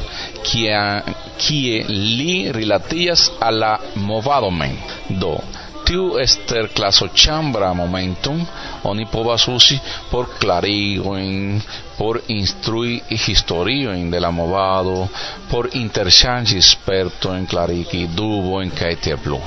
kie 0.43 1.83
li 1.87 2.51
rilatias 2.51 3.31
alla 3.39 3.79
movado 3.95 4.49
men. 4.51 4.77
Do 5.09 5.41
più 5.93 6.17
ester 6.17 6.71
clasochambra 6.73 7.71
momentum, 7.73 8.43
oni 8.81 9.05
povas 9.05 9.45
por 10.09 10.27
clarigoin, 10.39 11.61
por 11.97 12.19
instrui 12.27 12.99
historioin 13.07 14.09
de 14.09 14.19
la 14.19 14.31
movado, 14.31 15.07
por 15.51 15.69
interŝanĝi 15.77 16.57
spertojn, 16.65 17.45
klarigi 17.45 18.07
dubojn 18.17 18.71
kaj 18.73 18.95
tiel 19.05 19.19
plu. 19.21 19.37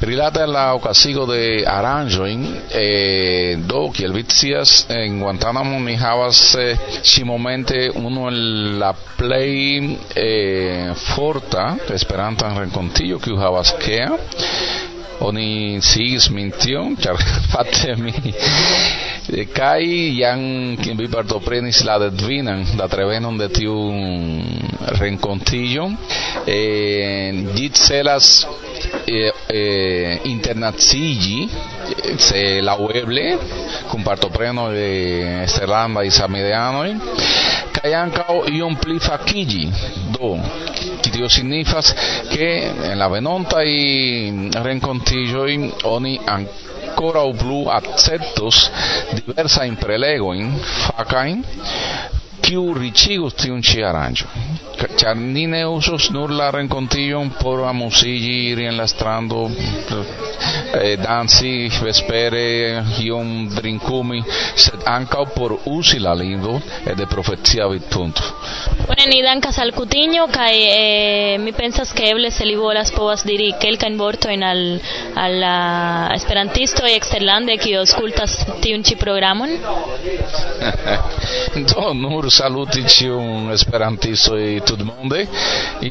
Rilate 0.00 0.40
al 0.46 0.54
la 0.56 0.64
okazigo 0.74 1.26
de 1.28 1.66
aranĝojn, 1.68 2.46
eh, 2.72 3.58
do 3.60 3.90
kiel 3.92 4.16
vi 4.16 4.24
scias, 4.28 4.86
en 4.88 5.20
Guantanamo 5.20 5.78
ni 5.84 5.96
havas 6.00 6.54
eh, 6.56 6.78
ĉi-momente 7.04 7.90
unu 7.94 8.26
el 8.32 8.78
la 8.80 8.94
plej 9.20 9.98
eh, 10.16 10.94
forta 11.12 11.74
Esperantan 11.92 12.56
renkontiĝo 12.56 13.18
kiu 13.20 13.36
havas 13.36 13.74
kea 13.82 14.08
oni 15.20 15.78
sigis 15.84 16.30
min 16.30 16.50
tion, 16.52 16.96
char 16.96 17.16
fakte 17.52 17.96
mi 17.96 18.12
kai 19.52 20.16
yang 20.18 20.76
quien 20.80 20.96
vi 20.96 21.06
partoprenis 21.06 21.84
la 21.84 21.98
dedvinan 21.98 22.64
la 22.76 22.88
trevenon 22.88 23.38
de 23.38 23.48
tiu 23.48 23.76
rencontillo. 24.98 25.90
Eh, 26.46 27.30
git 27.54 27.76
celas 27.76 28.46
eh, 29.06 29.32
eh, 29.48 30.20
internazigi 30.24 31.48
se 32.16 32.60
la 32.62 32.74
weble 32.74 33.38
con 33.88 34.02
partopreno 34.02 34.70
de 34.70 35.44
Serlanda 35.46 36.04
y 36.04 36.10
Samideano 36.10 36.82
kai 37.70 37.94
anka 37.94 38.26
iom 38.50 38.76
pli 38.76 38.98
fakigi 38.98 39.64
do 40.12 40.36
tio 41.20 41.28
signifas 41.28 41.94
en 42.30 42.98
la 42.98 43.06
venonta 43.08 43.62
y 43.62 44.50
rencontillo 44.52 45.44
oni 45.84 46.18
ancora 46.26 47.24
u 47.24 47.34
plu 47.34 47.68
acceptos 47.68 48.70
diversa 49.12 49.66
in 49.66 49.76
prelego 49.76 50.32
in 50.32 50.58
facain 50.62 51.44
kiu 52.40 52.72
riĉigus 52.74 53.36
tiun 53.36 53.60
ĉi 53.60 53.84
aranĝon 53.84 54.60
ĉar 55.00 55.16
ni 55.16 55.44
ne 55.46 55.60
uzos 55.68 56.08
nur 56.14 56.32
la 56.32 56.48
renkontiĝon 56.54 57.30
por 57.40 57.62
amuziĝi 57.68 58.32
iri 58.52 58.66
en 58.70 58.78
la 58.80 58.86
strando 58.88 59.42
eh, 59.50 60.96
danci 61.02 61.52
vespere 61.84 62.44
iom 63.04 63.34
drinkumi 63.54 64.22
sed 64.64 64.88
ankaŭ 64.94 65.24
por 65.36 65.56
uzi 65.74 66.00
la 66.00 66.14
lingvo 66.22 66.56
e 66.86 66.96
de 66.96 67.06
profecia 67.14 67.68
vidpunto 67.68 68.24
bueno, 68.86 69.04
Buen 69.22 69.40
Casalcutiño, 69.40 70.26
que 70.28 71.34
eh, 71.34 71.38
mi 71.38 71.52
pensas 71.52 71.92
que 71.92 72.10
eble 72.10 72.30
se 72.30 72.44
libó 72.44 72.72
las 72.72 72.90
povas 72.90 73.24
diri 73.24 73.54
que 73.60 73.68
el 73.68 73.78
que 73.78 73.86
caimborto 73.86 74.28
en 74.28 74.42
al, 74.42 74.80
al 75.14 76.14
esperantisto 76.14 76.86
y 76.86 76.92
exterlande 76.92 77.58
que 77.58 77.78
oscultas 77.78 78.46
tiunchi 78.60 78.96
programon? 78.96 79.50
Do 81.54 81.94
nur 81.94 82.30
saluti 82.30 82.82
ciun 82.88 83.50
esperantisto 83.52 84.38
y 84.38 84.60
tutmonde, 84.60 85.28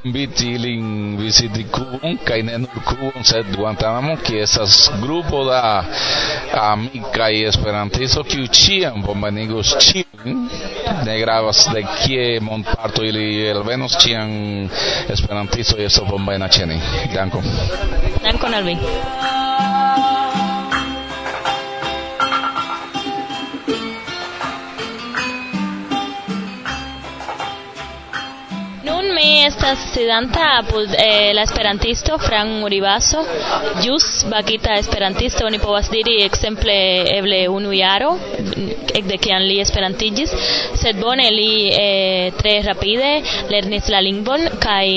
inviti 0.04 0.56
ilin 0.56 1.18
visiti 1.18 1.66
Cubon, 1.66 2.18
kaj 2.24 2.44
ne 2.44 2.58
nur 2.58 2.84
Cubon, 2.86 3.24
sed 3.24 3.56
Guantanamo, 3.56 4.18
que 4.18 4.42
esas 4.44 4.92
grupo 5.02 5.46
da 5.46 5.86
amica 6.54 7.32
y 7.32 7.44
esperantisto 7.44 8.24
que 8.24 8.42
uchian 8.42 9.02
bombanigos 9.02 9.78
chiun, 9.78 10.50
ne 11.06 11.20
gravas 11.20 11.68
de 11.74 11.84
kie 11.84 12.40
monta 12.40 12.79
monparto 12.80 13.04
ili 13.04 13.44
elvenos 13.44 13.98
ĉiam 14.00 14.30
esperantistoj 15.12 15.84
estas 15.84 16.08
bonvena 16.08 16.48
ĉe 16.48 16.66
ni 16.66 16.80
dankon 17.12 17.44
dankon 18.24 18.54
al 18.56 18.64
vi 18.64 18.78
mi 29.20 29.44
estas 29.44 29.80
apud 30.60 30.90
eh, 30.98 31.34
la 31.34 31.44
esperantisto 31.44 32.18
Fran 32.20 32.64
Uribaso 32.64 33.24
jus 33.84 34.26
bakita 34.32 34.78
esperantisto 34.78 35.46
oni 35.46 35.60
povas 35.60 35.90
diri 35.92 36.22
ekzemple 36.24 36.76
eble 37.18 37.40
unu 37.50 37.74
jaro 37.74 38.14
ekde 39.00 39.18
kiam 39.26 39.44
li 39.50 39.60
esperantiĝis 39.66 40.32
sed 40.84 41.02
bone 41.04 41.28
li 41.36 41.52
eh, 41.84 42.64
rapide 42.70 43.12
lernis 43.52 43.92
la 43.96 44.00
lingvon 44.08 44.48
kaj 44.66 44.88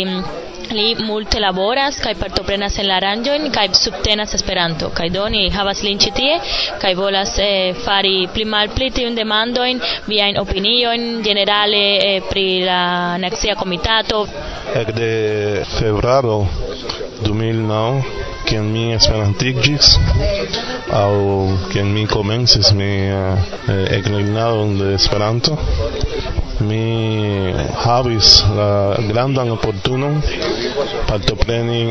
li 0.71 0.95
multe 1.07 1.41
laboras 1.41 1.99
kaj 2.05 2.15
partoprenas 2.21 2.79
en 2.79 2.89
la 2.91 2.99
aranĝojn 3.01 3.51
kaj 3.55 3.67
subtenas 3.81 4.35
Esperanto. 4.39 4.91
Kaj 4.95 5.09
do 5.17 5.29
ni 5.35 5.49
havas 5.51 5.83
lin 5.83 5.99
ĉi 5.99 6.13
tie 6.17 6.39
kaj 6.83 6.95
volas 6.99 7.37
eh, 7.43 7.75
fari 7.85 8.29
pli 8.35 8.45
malpli 8.45 8.91
tiujn 8.91 9.19
demandojn 9.19 9.81
viajn 10.09 10.39
opiniojn 10.43 11.09
ĝenerale 11.27 11.85
eh, 11.97 12.21
pri 12.31 12.47
la 12.67 12.83
nacia 13.19 13.55
komitato 13.55 14.27
ekde 14.83 15.65
februaro 15.79 16.47
2009 17.23 18.03
quien 18.49 18.67
mi 18.75 18.85
esperantiĝis 18.97 19.93
aŭ 21.03 21.13
quien 21.73 21.93
mi 21.95 22.07
komencis 22.11 22.73
mi 22.79 22.91
eh, 23.09 23.53
eklegnadon 23.99 24.79
de 24.81 24.95
Esperanto 24.99 25.59
mi 26.61 27.53
havis 27.85 28.45
la 28.57 28.97
grandan 29.09 29.51
oportunon 29.51 30.21
partopreni 31.09 31.83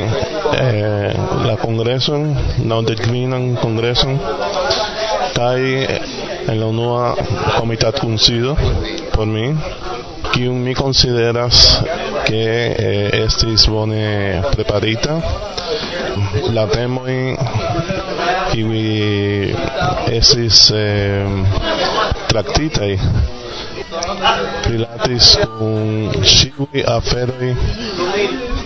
eh, 0.53 1.13
la 1.45 1.55
congreson, 1.57 2.35
la 2.65 2.81
dekvinan 2.81 3.55
congreson, 3.55 4.19
kai 5.35 5.87
en 6.47 6.59
la 6.59 6.65
unua 6.65 7.15
comitat 7.59 7.99
kunsido 7.99 8.55
por 9.13 9.25
mi 9.27 9.55
kiu 10.31 10.53
mi 10.53 10.73
consideras 10.73 11.83
que 12.25 12.43
eh, 12.71 13.23
estis 13.25 13.67
bone 13.67 14.41
preparita. 14.55 15.19
La 16.55 16.63
temoj 16.71 17.35
kiuj 18.51 19.53
estis 20.19 20.71
eh, 20.75 21.27
traktitaj 22.31 22.91
Obrigado. 24.11 24.60
Rilatis 24.71 25.31
kun 25.57 26.11
ĉiuj 26.33 26.83
aferoj 26.95 27.49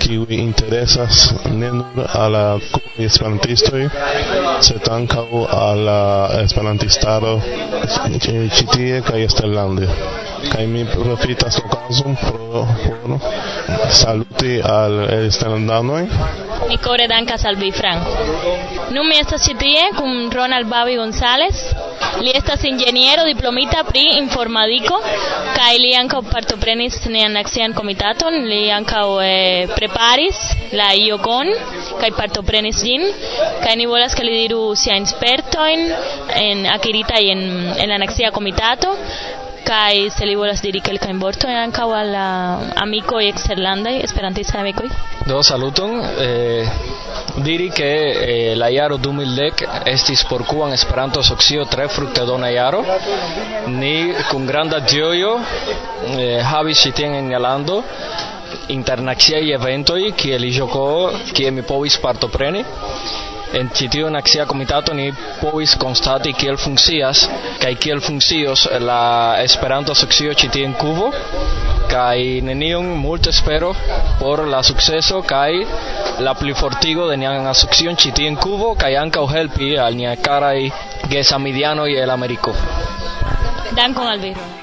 kiuj 0.03 0.37
interesas 0.37 1.21
ne 1.59 1.71
nur 1.77 2.05
al 2.21 2.35
la 2.35 2.43
esperantistoj 3.07 3.83
sed 4.67 4.89
ankaŭ 4.97 5.27
al 5.59 5.83
la 5.89 6.01
esperantistaro 6.43 7.33
ĉi 8.27 8.67
tie 8.73 9.01
kaj 9.09 9.23
eksterlande 9.27 9.89
kaj 10.51 10.65
mi 10.73 10.85
profitas 10.93 11.61
okazon 11.65 12.19
pro 12.25 12.67
saluti 14.01 14.59
al 14.77 14.99
eksterlandanoj 15.19 16.03
Mi 16.69 16.77
kore 16.81 17.05
dankas 17.07 17.45
al 17.45 17.55
vi, 17.55 17.71
Frank. 17.71 18.07
Nun 18.93 19.05
mi 19.09 19.19
estas 19.21 19.43
ĉi 19.45 19.53
tie 19.59 19.83
kun 19.97 20.31
Ronald 20.33 20.69
Babi 20.71 20.95
González. 20.97 21.61
Li 22.23 22.31
estas 22.39 22.63
inĝeniero 22.65 23.25
diplomita 23.27 23.83
pri 23.85 24.05
informadiko 24.21 24.97
kaj 25.57 25.73
li 25.83 25.91
ankaŭ 25.99 26.21
partoprenis 26.29 26.97
nian 27.11 27.33
nacian 27.37 27.73
komitaton, 27.77 28.37
li 28.49 28.61
ankaŭ 28.71 29.05
eh, 29.23 29.67
preparis 29.75 30.39
la 30.79 30.91
IOKon 30.97 31.51
kaj 32.01 32.11
partoprenis 32.19 32.81
ĝin, 32.83 33.05
kaj 33.63 33.75
ni 33.79 33.87
volas 33.91 34.15
ke 34.17 34.25
li 34.27 34.35
diru 34.43 34.61
siajn 34.83 35.07
spertojn 35.09 35.87
en 36.43 36.65
akiritaj 36.77 37.23
en, 37.35 37.43
en 37.79 37.89
la 37.93 37.99
nacia 38.05 38.31
komitato. 38.35 38.95
Kai 39.65 40.09
se 40.17 40.25
li 40.29 40.35
volas 40.35 40.61
diri 40.61 40.81
kelka 40.87 41.09
in 41.09 41.19
vorto 41.19 41.49
en 41.51 41.57
ankaŭ 41.67 41.89
al 42.01 42.11
la 42.17 42.27
amiko 42.85 43.21
eksterlandaj 43.31 43.97
esperantistaj 44.07 44.61
amikoj 44.61 44.89
do 45.25 45.41
saluton. 45.43 45.99
Eh, 46.21 46.69
diri 47.41 47.69
ke 47.73 47.91
eh, 48.13 48.55
la 48.55 48.69
jaro 48.69 48.97
2010 48.97 49.65
estis 49.89 50.23
por 50.29 50.45
Kuban 50.45 50.73
Esperanto 50.73 51.19
Asocio 51.19 51.65
tre 51.65 51.87
fruktadona 51.87 52.49
jaro 52.49 52.83
ni 53.67 54.13
kun 54.29 54.45
granda 54.45 54.79
ĝojo 54.79 55.33
eh, 55.39 56.41
havis 56.45 56.85
ĉi 56.85 56.91
tien 56.99 57.15
en 57.17 57.29
Galando 57.33 57.81
internaciaj 58.71 59.43
eventoj 59.57 60.01
kie 60.17 60.37
li 60.39 60.51
ĵoko 60.53 60.85
kie 61.33 61.51
mi 61.51 61.65
povis 61.65 61.97
partopreni 62.01 62.63
en 63.55 63.69
sitio 63.73 64.07
en 64.07 64.15
axia 64.15 64.45
comitato 64.45 64.93
ni 64.93 65.11
povis 65.41 65.75
constati 65.75 66.33
kiel 66.33 66.57
funkcias 66.57 67.27
kaj 67.61 67.73
kiel 67.75 68.01
funkcios 68.01 68.67
la 68.79 69.01
Esperanto 69.43 69.91
asocio 69.91 70.33
ĉi 70.33 70.49
en 70.63 70.73
Kubo 70.73 71.11
kaj 71.91 72.41
nenion 72.49 72.85
multe 73.05 73.29
espero 73.29 73.73
por 74.19 74.47
la 74.47 74.63
sukceso 74.63 75.21
kaj 75.21 75.51
la 76.19 76.33
plifortigo 76.33 77.07
de 77.09 77.17
nia 77.17 77.31
asocio 77.53 77.95
ĉi 78.03 78.27
en 78.27 78.35
Kubo 78.35 78.75
kaj 78.75 78.95
ankaŭ 79.05 79.25
helpi 79.35 79.77
al 79.77 79.95
nia 79.95 80.15
karaj 80.15 80.69
gesamidianoj 81.09 81.89
el 82.03 82.09
Ameriko. 82.09 82.53
Dankon 83.75 84.07
Alviro. 84.07 84.54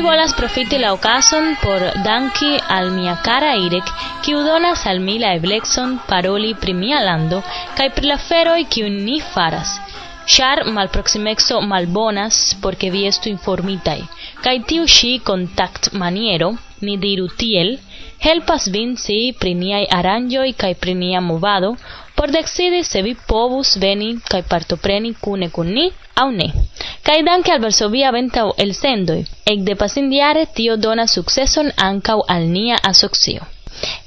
Mi 0.00 0.06
volas 0.06 0.32
profiti 0.32 0.78
la 0.78 0.94
okason 0.94 1.56
por 1.62 1.82
danki 2.04 2.52
al 2.76 2.86
mia 2.90 3.14
cara 3.26 3.50
Irek, 3.64 3.88
kiu 4.24 4.38
donas 4.46 4.86
al 4.86 5.00
mi 5.06 5.18
la 5.20 5.34
eblexon 5.38 5.90
paroli 6.08 6.54
pri 6.62 6.72
mia 6.78 7.00
lando 7.08 7.42
kaj 7.76 7.88
pri 7.96 8.08
la 8.10 8.16
feroj 8.28 8.62
kiu 8.74 8.88
ni 8.94 9.18
faras. 9.34 9.74
Char 10.34 10.62
malproximexo 10.76 11.60
malbonas 11.72 12.38
porque 12.62 12.90
vi 12.94 13.04
estu 13.10 13.28
informitai, 13.28 14.00
Kaj 14.44 14.56
tiu 14.70 14.88
ŝi 14.96 15.12
contact 15.30 15.92
maniero, 15.92 16.48
ni 16.80 16.96
diru 16.96 17.28
tiel, 17.36 17.76
helpas 18.24 18.68
vin 18.74 18.96
si 19.00 19.18
pri 19.40 19.54
niaj 19.54 19.84
aranĝoj 19.98 20.48
kaj 20.62 20.72
pri 20.82 20.94
nia 20.94 21.20
movado, 21.20 21.70
por 22.16 22.30
decidi 22.36 22.82
se 22.84 23.02
vi 23.02 23.14
povus 23.32 23.76
veni 23.84 24.10
kaj 24.32 24.42
partopreni 24.50 25.14
kune 25.24 25.48
kun 25.50 25.72
ni 25.78 25.86
aŭ 26.24 26.28
ne. 26.40 26.48
Kaj 27.06 27.18
danke 27.28 27.52
al 27.54 27.62
Varsovia 27.64 28.10
Ventau 28.16 28.52
elsendoj, 28.64 29.20
ekde 29.54 29.76
pasindiare 29.82 30.44
tio 30.58 30.76
donas 30.76 31.16
sukceson 31.16 31.72
ankaŭ 31.88 32.18
al 32.36 32.44
nia 32.56 32.76
asocio. 32.92 33.48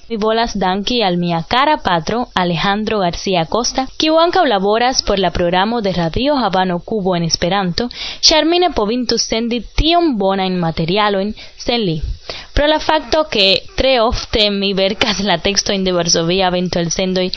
Mi 0.10 0.18
volas 0.18 0.54
danki 0.60 1.02
al 1.02 1.16
mia 1.18 1.46
cara 1.48 1.78
patro 1.78 2.28
Alejandro 2.36 3.00
García 3.00 3.46
Costa, 3.46 3.88
kiu 3.98 4.18
ankaŭ 4.20 4.44
laboras 4.46 5.02
por 5.02 5.18
la 5.18 5.32
programo 5.32 5.80
de 5.82 5.94
Radio 5.94 6.36
Habano 6.38 6.80
Cubo 6.80 7.16
en 7.16 7.24
Esperanto, 7.24 7.88
ĉar 8.20 8.44
mi 8.46 8.60
ne 8.60 8.70
povintus 8.80 9.24
sendi 9.32 9.62
tiom 9.80 10.18
bonajn 10.18 10.60
materialojn 10.66 11.32
sen 11.68 11.86
li. 11.88 11.96
Pro 12.54 12.68
la 12.68 12.82
fakto 12.90 13.24
ke 13.36 13.48
tre 13.80 13.94
ofte 14.02 14.50
mi 14.52 14.74
verkas 14.74 15.24
la 15.30 15.38
tekstojn 15.48 15.88
de 15.88 15.96
Varsovia 15.96 16.50
vento 16.50 16.84
el 16.84 16.92
sendoj 16.92 17.30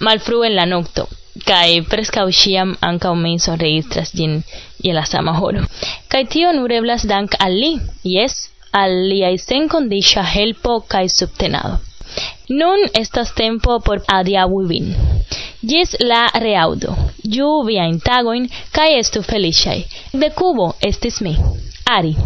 malfrue 0.00 0.48
en 0.48 0.56
la 0.56 0.64
nokto, 0.74 1.06
kaj 1.44 1.68
preskaŭ 1.92 2.26
ĉiam 2.42 2.76
ankaŭ 2.90 3.14
mi 3.20 3.36
sonregistras 3.38 4.16
ĝin 4.16 4.40
je 4.86 4.96
la 4.96 5.04
sama 5.04 5.36
horo. 5.42 5.68
Kaj 6.08 6.24
tio 6.36 6.56
nur 6.56 6.72
eblas 6.72 7.04
dank 7.04 7.36
al 7.38 7.52
li, 7.52 7.74
jes, 8.16 8.46
al 8.72 9.02
liaj 9.12 9.34
senkondiĉa 9.50 10.30
helpo 10.36 10.80
kaj 10.88 11.10
subtenado. 11.20 11.82
Nun 12.48 12.84
estas 13.00 13.32
tempo 13.34 13.78
por 13.80 14.02
adiaŭi 14.18 14.64
vin. 14.68 14.94
Gis 15.64 15.96
la 16.00 16.26
reaŭdo. 16.44 16.94
Ĝuu 17.24 17.62
viajn 17.68 18.00
tagojn 18.04 18.48
kaj 18.76 18.88
estu 19.00 19.22
feliĉaj. 19.24 19.78
De 20.12 20.30
Kubo 20.36 20.72
estis 20.90 21.20
mi, 21.24 21.36
Ari. 21.96 22.16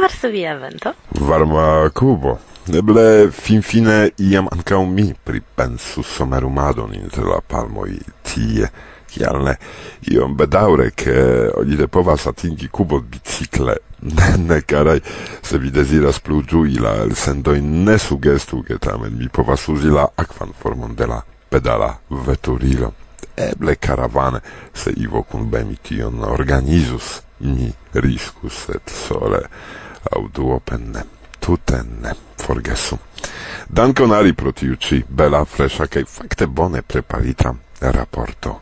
Varsovia 0.00 0.54
vento. 0.54 0.94
Varma 1.28 1.90
Kubo. 1.94 2.49
Eble 2.68 3.30
finfine 3.32 4.10
iam 4.20 4.48
ancau 4.52 4.84
mi 4.86 5.14
pripensu 5.24 6.02
somerumadon 6.04 6.92
inter 6.92 7.24
la 7.24 7.40
palmoi 7.40 7.96
tie, 8.22 8.68
kial 9.08 9.40
ne 9.46 9.54
iom 10.12 10.36
bedaure, 10.36 10.90
che 10.94 11.48
ogni 11.56 11.76
de 11.76 11.88
povas 11.88 12.26
atingi 12.28 12.68
cubo 12.68 13.00
bicicle, 13.00 13.78
ne, 14.48 14.60
carai 14.60 15.00
se 15.40 15.58
vi 15.58 15.70
desiras 15.70 16.20
plu 16.20 16.42
giui 16.44 16.76
la 16.78 17.00
elsendojn, 17.00 17.82
ne 17.84 17.98
sugestu, 17.98 18.62
che 18.62 18.78
tamen 18.78 19.16
mi 19.16 19.28
povas 19.32 19.66
usi 19.66 19.88
la 19.88 20.04
aquan 20.14 20.52
formon 20.52 20.94
de 20.94 21.06
la 21.06 21.24
pedala 21.48 21.96
veturilo. 22.08 22.92
Eble 23.34 23.78
caravane, 23.78 24.42
se 24.72 24.92
Ivo 25.00 25.22
kunbemi 25.22 25.78
tion 25.80 26.20
organizus, 26.28 27.22
ni 27.40 27.72
riscus 27.92 28.68
et 28.68 28.90
sole 28.90 29.46
au 30.12 30.28
duopen 30.28 30.90
ne, 30.92 31.06
tute 31.40 31.80
ne 32.02 32.29
forgesu. 32.50 32.98
Dankon 33.68 34.12
Ari 34.12 34.32
pro 34.34 34.52
tiu 34.52 34.74
ci, 34.76 35.04
bela, 35.08 35.44
fresha 35.44 35.86
kai 35.86 36.04
fakte 36.04 36.46
bone 36.46 36.82
preparita 36.82 37.54
raporto. 37.78 38.58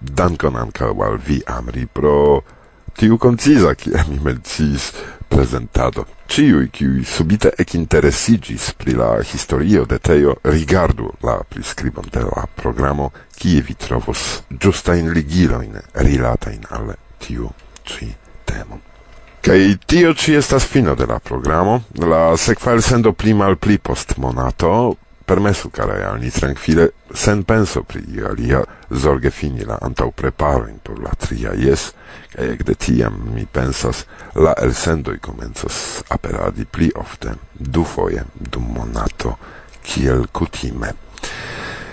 Dankon 0.00 0.56
ankaŭ 0.56 0.94
al 1.04 1.18
vi, 1.20 1.42
Amri, 1.46 1.84
pro 1.86 2.42
tiu 2.96 3.18
konciza, 3.20 3.74
kie 3.74 4.04
mi 4.08 4.18
menciis 4.24 4.92
presentado. 5.28 6.06
Ciui, 6.26 6.70
kiui 6.72 7.04
subite 7.04 7.52
ecinteresigis 7.58 8.72
pri 8.80 8.96
la 8.96 9.12
historio 9.20 9.84
de 9.84 9.98
Teo, 9.98 10.38
rigardu 10.42 11.12
la 11.22 11.36
priscribon 11.44 12.08
de 12.12 12.24
la 12.24 12.48
programo, 12.56 13.12
kie 13.36 13.60
vi 13.60 13.76
trovos 13.76 14.42
giustain 14.48 15.12
ligiloin 15.12 15.76
rilatain 15.92 16.64
al 16.70 16.94
tiu 17.20 17.52
ci 17.84 18.14
temo. 18.44 18.95
Kaj 19.46 19.76
tio 19.86 20.14
ci 20.14 20.34
estas 20.34 20.64
fino 20.64 20.94
de 20.94 21.06
la 21.06 21.18
programo. 21.18 21.82
La 21.94 22.36
sekva 22.36 22.80
sendo 22.80 23.12
pli 23.12 23.34
malpli 23.34 23.78
post 23.78 24.16
monato. 24.16 24.96
Permesu, 25.24 25.70
caraj, 25.70 26.02
al 26.02 26.18
ni 26.18 26.30
tranquille, 26.30 26.88
sen 27.14 27.44
penso 27.44 27.82
pri 27.82 28.02
alia, 28.26 28.64
zorge 28.90 29.30
fini 29.30 29.64
la 29.64 29.78
antau 29.82 30.10
preparoin 30.10 30.80
por 30.82 30.98
la 31.02 31.10
tria 31.18 31.52
jes, 31.54 31.92
kaj 32.32 32.48
ekde 32.56 32.74
tiam 32.74 33.20
mi 33.34 33.46
pensas, 33.46 34.04
la 34.34 34.54
elsendoj 34.62 35.18
komencas 35.18 36.02
aperadi 36.08 36.64
pli 36.64 36.90
ofte, 36.94 37.36
dufoje, 37.54 38.24
dum 38.34 38.66
monato, 38.74 39.36
kiel 39.82 40.26
kutime. 40.32 40.90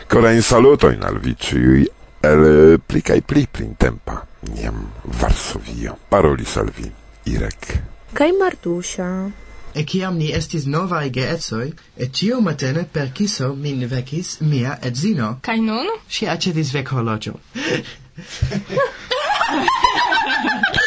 Korain 0.09 0.41
salutojn 0.41 1.05
al 1.05 1.21
vi 1.21 1.37
ĉiuj 1.37 1.85
el 2.33 2.43
pli 2.81 3.05
kaj 3.05 3.21
pli 3.21 3.45
printempa 3.45 4.19
niam 4.49 4.89
Varsovio. 5.21 5.97
Parolis 6.09 6.57
al 6.57 6.73
vi 6.77 7.02
Irek. 7.25 7.77
Kaj 8.13 8.31
Martusha. 8.39 9.31
E 9.75 9.83
kiam 9.89 10.17
ni 10.17 10.29
estis 10.37 10.65
novae 10.69 11.09
geetsoi, 11.09 11.73
et 11.97 12.13
ciu 12.13 12.41
matene 12.41 12.85
per 12.93 13.09
kiso 13.17 13.55
min 13.55 13.87
vekis 13.89 14.37
mia 14.41 14.77
edzino. 14.89 15.39
Kaj 15.41 15.57
nun? 15.65 15.87
Si 16.09 16.27
acedis 16.27 16.73
vec 16.75 16.87
horlogio. 16.93 17.39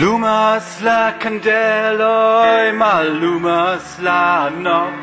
Lumas 0.00 0.80
la 0.80 1.14
candeloi, 1.18 2.72
malumas 2.72 3.98
la 4.00 4.48
not, 4.48 5.02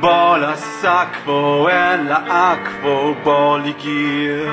bolas 0.00 0.62
aquo 0.84 1.68
en 1.68 2.06
la 2.08 2.20
aquo 2.52 3.16
boligir. 3.24 4.46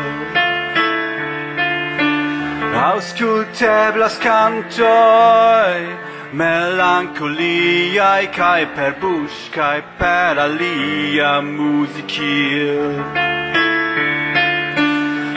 Ausculteblas 2.74 4.18
cantoi, 4.18 5.78
melancoliae, 6.34 8.28
cae 8.32 8.66
per 8.76 8.94
bush, 9.00 9.52
cae 9.52 9.84
per 10.00 10.40
alia 10.40 11.42
musicir. 11.42 13.35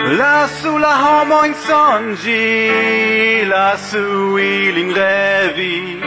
Lasu 0.08 0.78
la 0.80 0.94
homo 1.04 1.42
in 1.42 1.52
songi, 1.52 3.44
lasu 3.44 4.38
ilin 4.40 4.90
revi, 4.94 6.00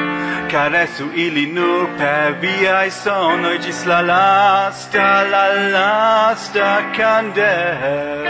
caresu 0.49 1.11
ili 1.13 1.45
nur 1.45 1.85
per 1.99 2.33
viai 2.41 2.89
sonoi 2.89 3.59
gis 3.59 3.85
la 3.85 4.01
lasta, 4.01 5.07
la 5.33 5.45
lasta 5.75 6.71
candel. 6.97 8.25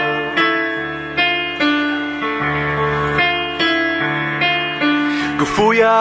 Gufuia 5.38 6.00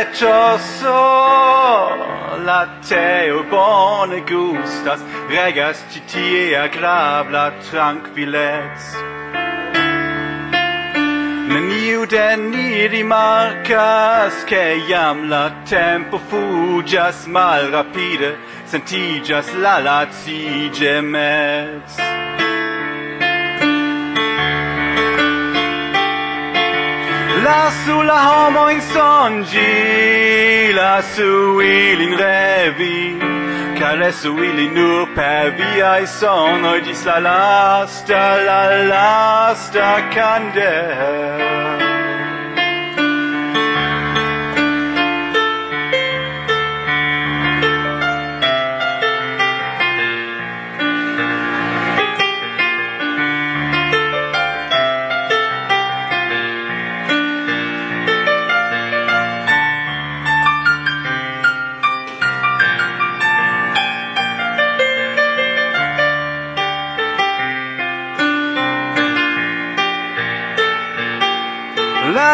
et 0.00 0.22
osso, 0.22 2.17
la 2.48 2.66
teo 2.80 3.42
bone 3.50 4.20
gustas, 4.30 5.00
regas 5.28 5.78
ci 5.90 6.00
tie 6.10 6.56
agrabla 6.56 7.52
tranquillez. 7.68 8.82
Neniu 11.50 12.06
de 12.06 12.36
ni 12.36 12.88
rimarcas, 12.88 14.44
che 14.44 14.64
iam 14.88 15.28
la 15.28 15.44
tempo 15.64 16.16
fugias 16.28 17.26
mal 17.26 17.70
rapide, 17.70 18.30
sentigas 18.64 19.52
la 19.64 19.78
lazige 19.78 21.02
mez. 21.02 22.37
lasu 27.46 27.96
la 28.10 28.18
homo 28.28 28.64
in 28.74 28.80
songi 28.92 30.72
lasu 30.78 31.30
ilin 31.60 32.14
revi 32.22 32.98
caresu 33.78 34.32
ili 34.48 34.68
nur 34.76 35.06
per 35.16 35.44
viai 35.58 36.06
sonoi 36.18 36.80
dis 36.86 37.02
la 37.08 37.18
lasta 37.28 38.22
la 38.48 38.60
lasta 38.92 39.88
candela. 40.14 42.07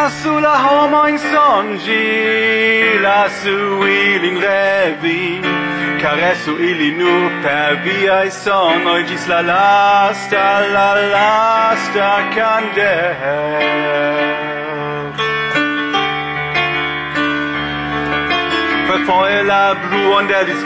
lasu 0.05 0.35
la 0.45 0.55
homo 0.65 1.03
in 1.13 1.19
songi, 1.31 2.05
lasu 3.05 3.57
ilin 4.01 4.37
revi, 4.45 5.21
caresu 6.03 6.55
ili 6.71 6.91
nur 7.01 7.31
per 7.43 7.73
viai 7.85 8.29
sonoi, 8.43 9.03
gis 9.09 9.25
la 9.33 9.41
lasta, 9.51 10.47
la 10.75 10.89
lasta 11.15 12.11
candel. 12.35 14.03
Fed 18.87 19.03
foel 19.09 19.51
a 19.63 19.65
bruon 19.83 20.29
der 20.29 20.47
is 20.55 20.63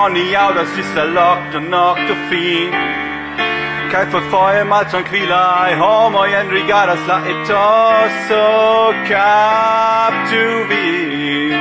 on 0.00 0.16
i 0.16 0.26
audas 0.44 0.70
gis 0.76 0.90
la 0.96 1.06
nokto 1.16 1.58
nokto 1.72 2.14
fin 2.28 3.11
kaj 3.92 4.06
fotfoje 4.12 4.64
maltrankvilaj 4.64 5.74
homoj 5.76 6.28
enrigardas 6.40 7.02
la 7.08 7.18
etoso 7.32 8.44
kaptu 9.08 10.44
vin. 10.70 11.58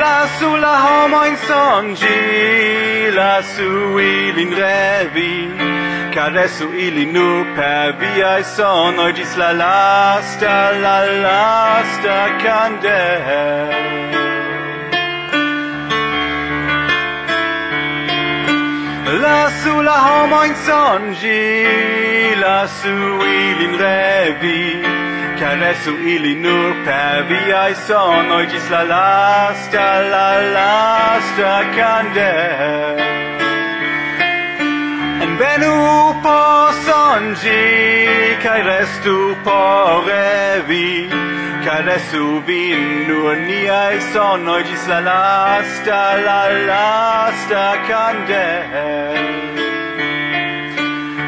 Lasu 0.00 0.50
la 0.64 0.74
homojn 0.84 1.36
sonĝi, 1.46 2.16
lasu 3.18 3.72
ilin 4.06 4.54
revi, 4.60 5.34
karesu 6.14 6.70
ili 6.86 7.04
nu 7.12 7.28
per 7.58 7.92
viaj 8.00 8.42
sonoj 8.56 9.12
ĝis 9.20 9.36
la 9.42 9.50
lasta, 9.62 10.56
la 10.86 10.98
lasta 11.26 12.18
kandelo. 12.44 14.25
Lasu 19.22 19.82
la 19.82 19.96
homoin 20.06 20.54
songi, 20.66 22.36
lasu 22.42 22.96
ilin 23.36 23.74
revi, 23.82 24.64
caresu 25.40 25.94
ili 26.14 26.34
nur 26.44 26.72
per 26.84 27.24
viai 27.28 27.74
sonoi, 27.86 28.46
gis 28.52 28.66
la 28.70 28.82
lasta, 28.92 29.86
la 30.12 30.30
lasta 30.56 31.54
candel. 31.76 33.00
En 35.24 35.32
venu 35.40 35.72
po 36.24 36.42
songi, 36.86 37.64
cae 38.42 38.62
restu 38.68 39.16
po 39.44 39.60
revi, 40.08 41.08
caresu 41.66 42.26
vin 42.46 42.82
nur 43.08 43.34
niai 43.46 43.96
sonoi 44.12 44.62
gis 44.68 44.84
la 44.90 44.98
lasta, 45.06 46.02
la 46.26 46.42
lasta 46.68 47.64
candel. 47.88 49.16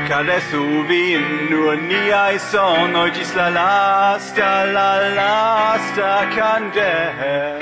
Caresu 0.08 0.62
vin 0.90 1.26
nur 1.50 1.74
niai 1.88 2.36
sonoi 2.50 3.10
gis 3.16 3.34
la 3.40 3.48
lasta, 3.58 4.52
la 4.76 4.90
lasta 5.18 6.14
candel. 6.36 7.58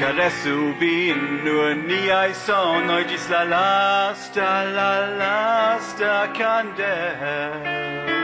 Caresu 0.00 0.58
vin 0.80 1.20
nur 1.44 1.70
niai 1.88 2.30
sonoi 2.46 3.02
gis 3.10 3.30
la 3.30 3.44
lasta, 3.54 4.50
la 4.76 4.92
lasta 5.22 6.14
candel. 6.38 8.17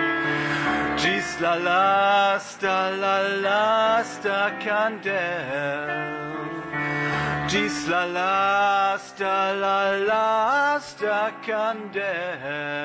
Gis 1.05 1.38
la 1.38 1.55
lasta, 1.57 2.90
la 2.97 3.17
lasta 3.45 4.57
candel. 4.64 5.90
Gis 7.47 7.87
la 7.88 8.07
lasta, 8.07 9.53
la 9.53 9.99
lasta 10.09 11.31
candel. 11.45 12.85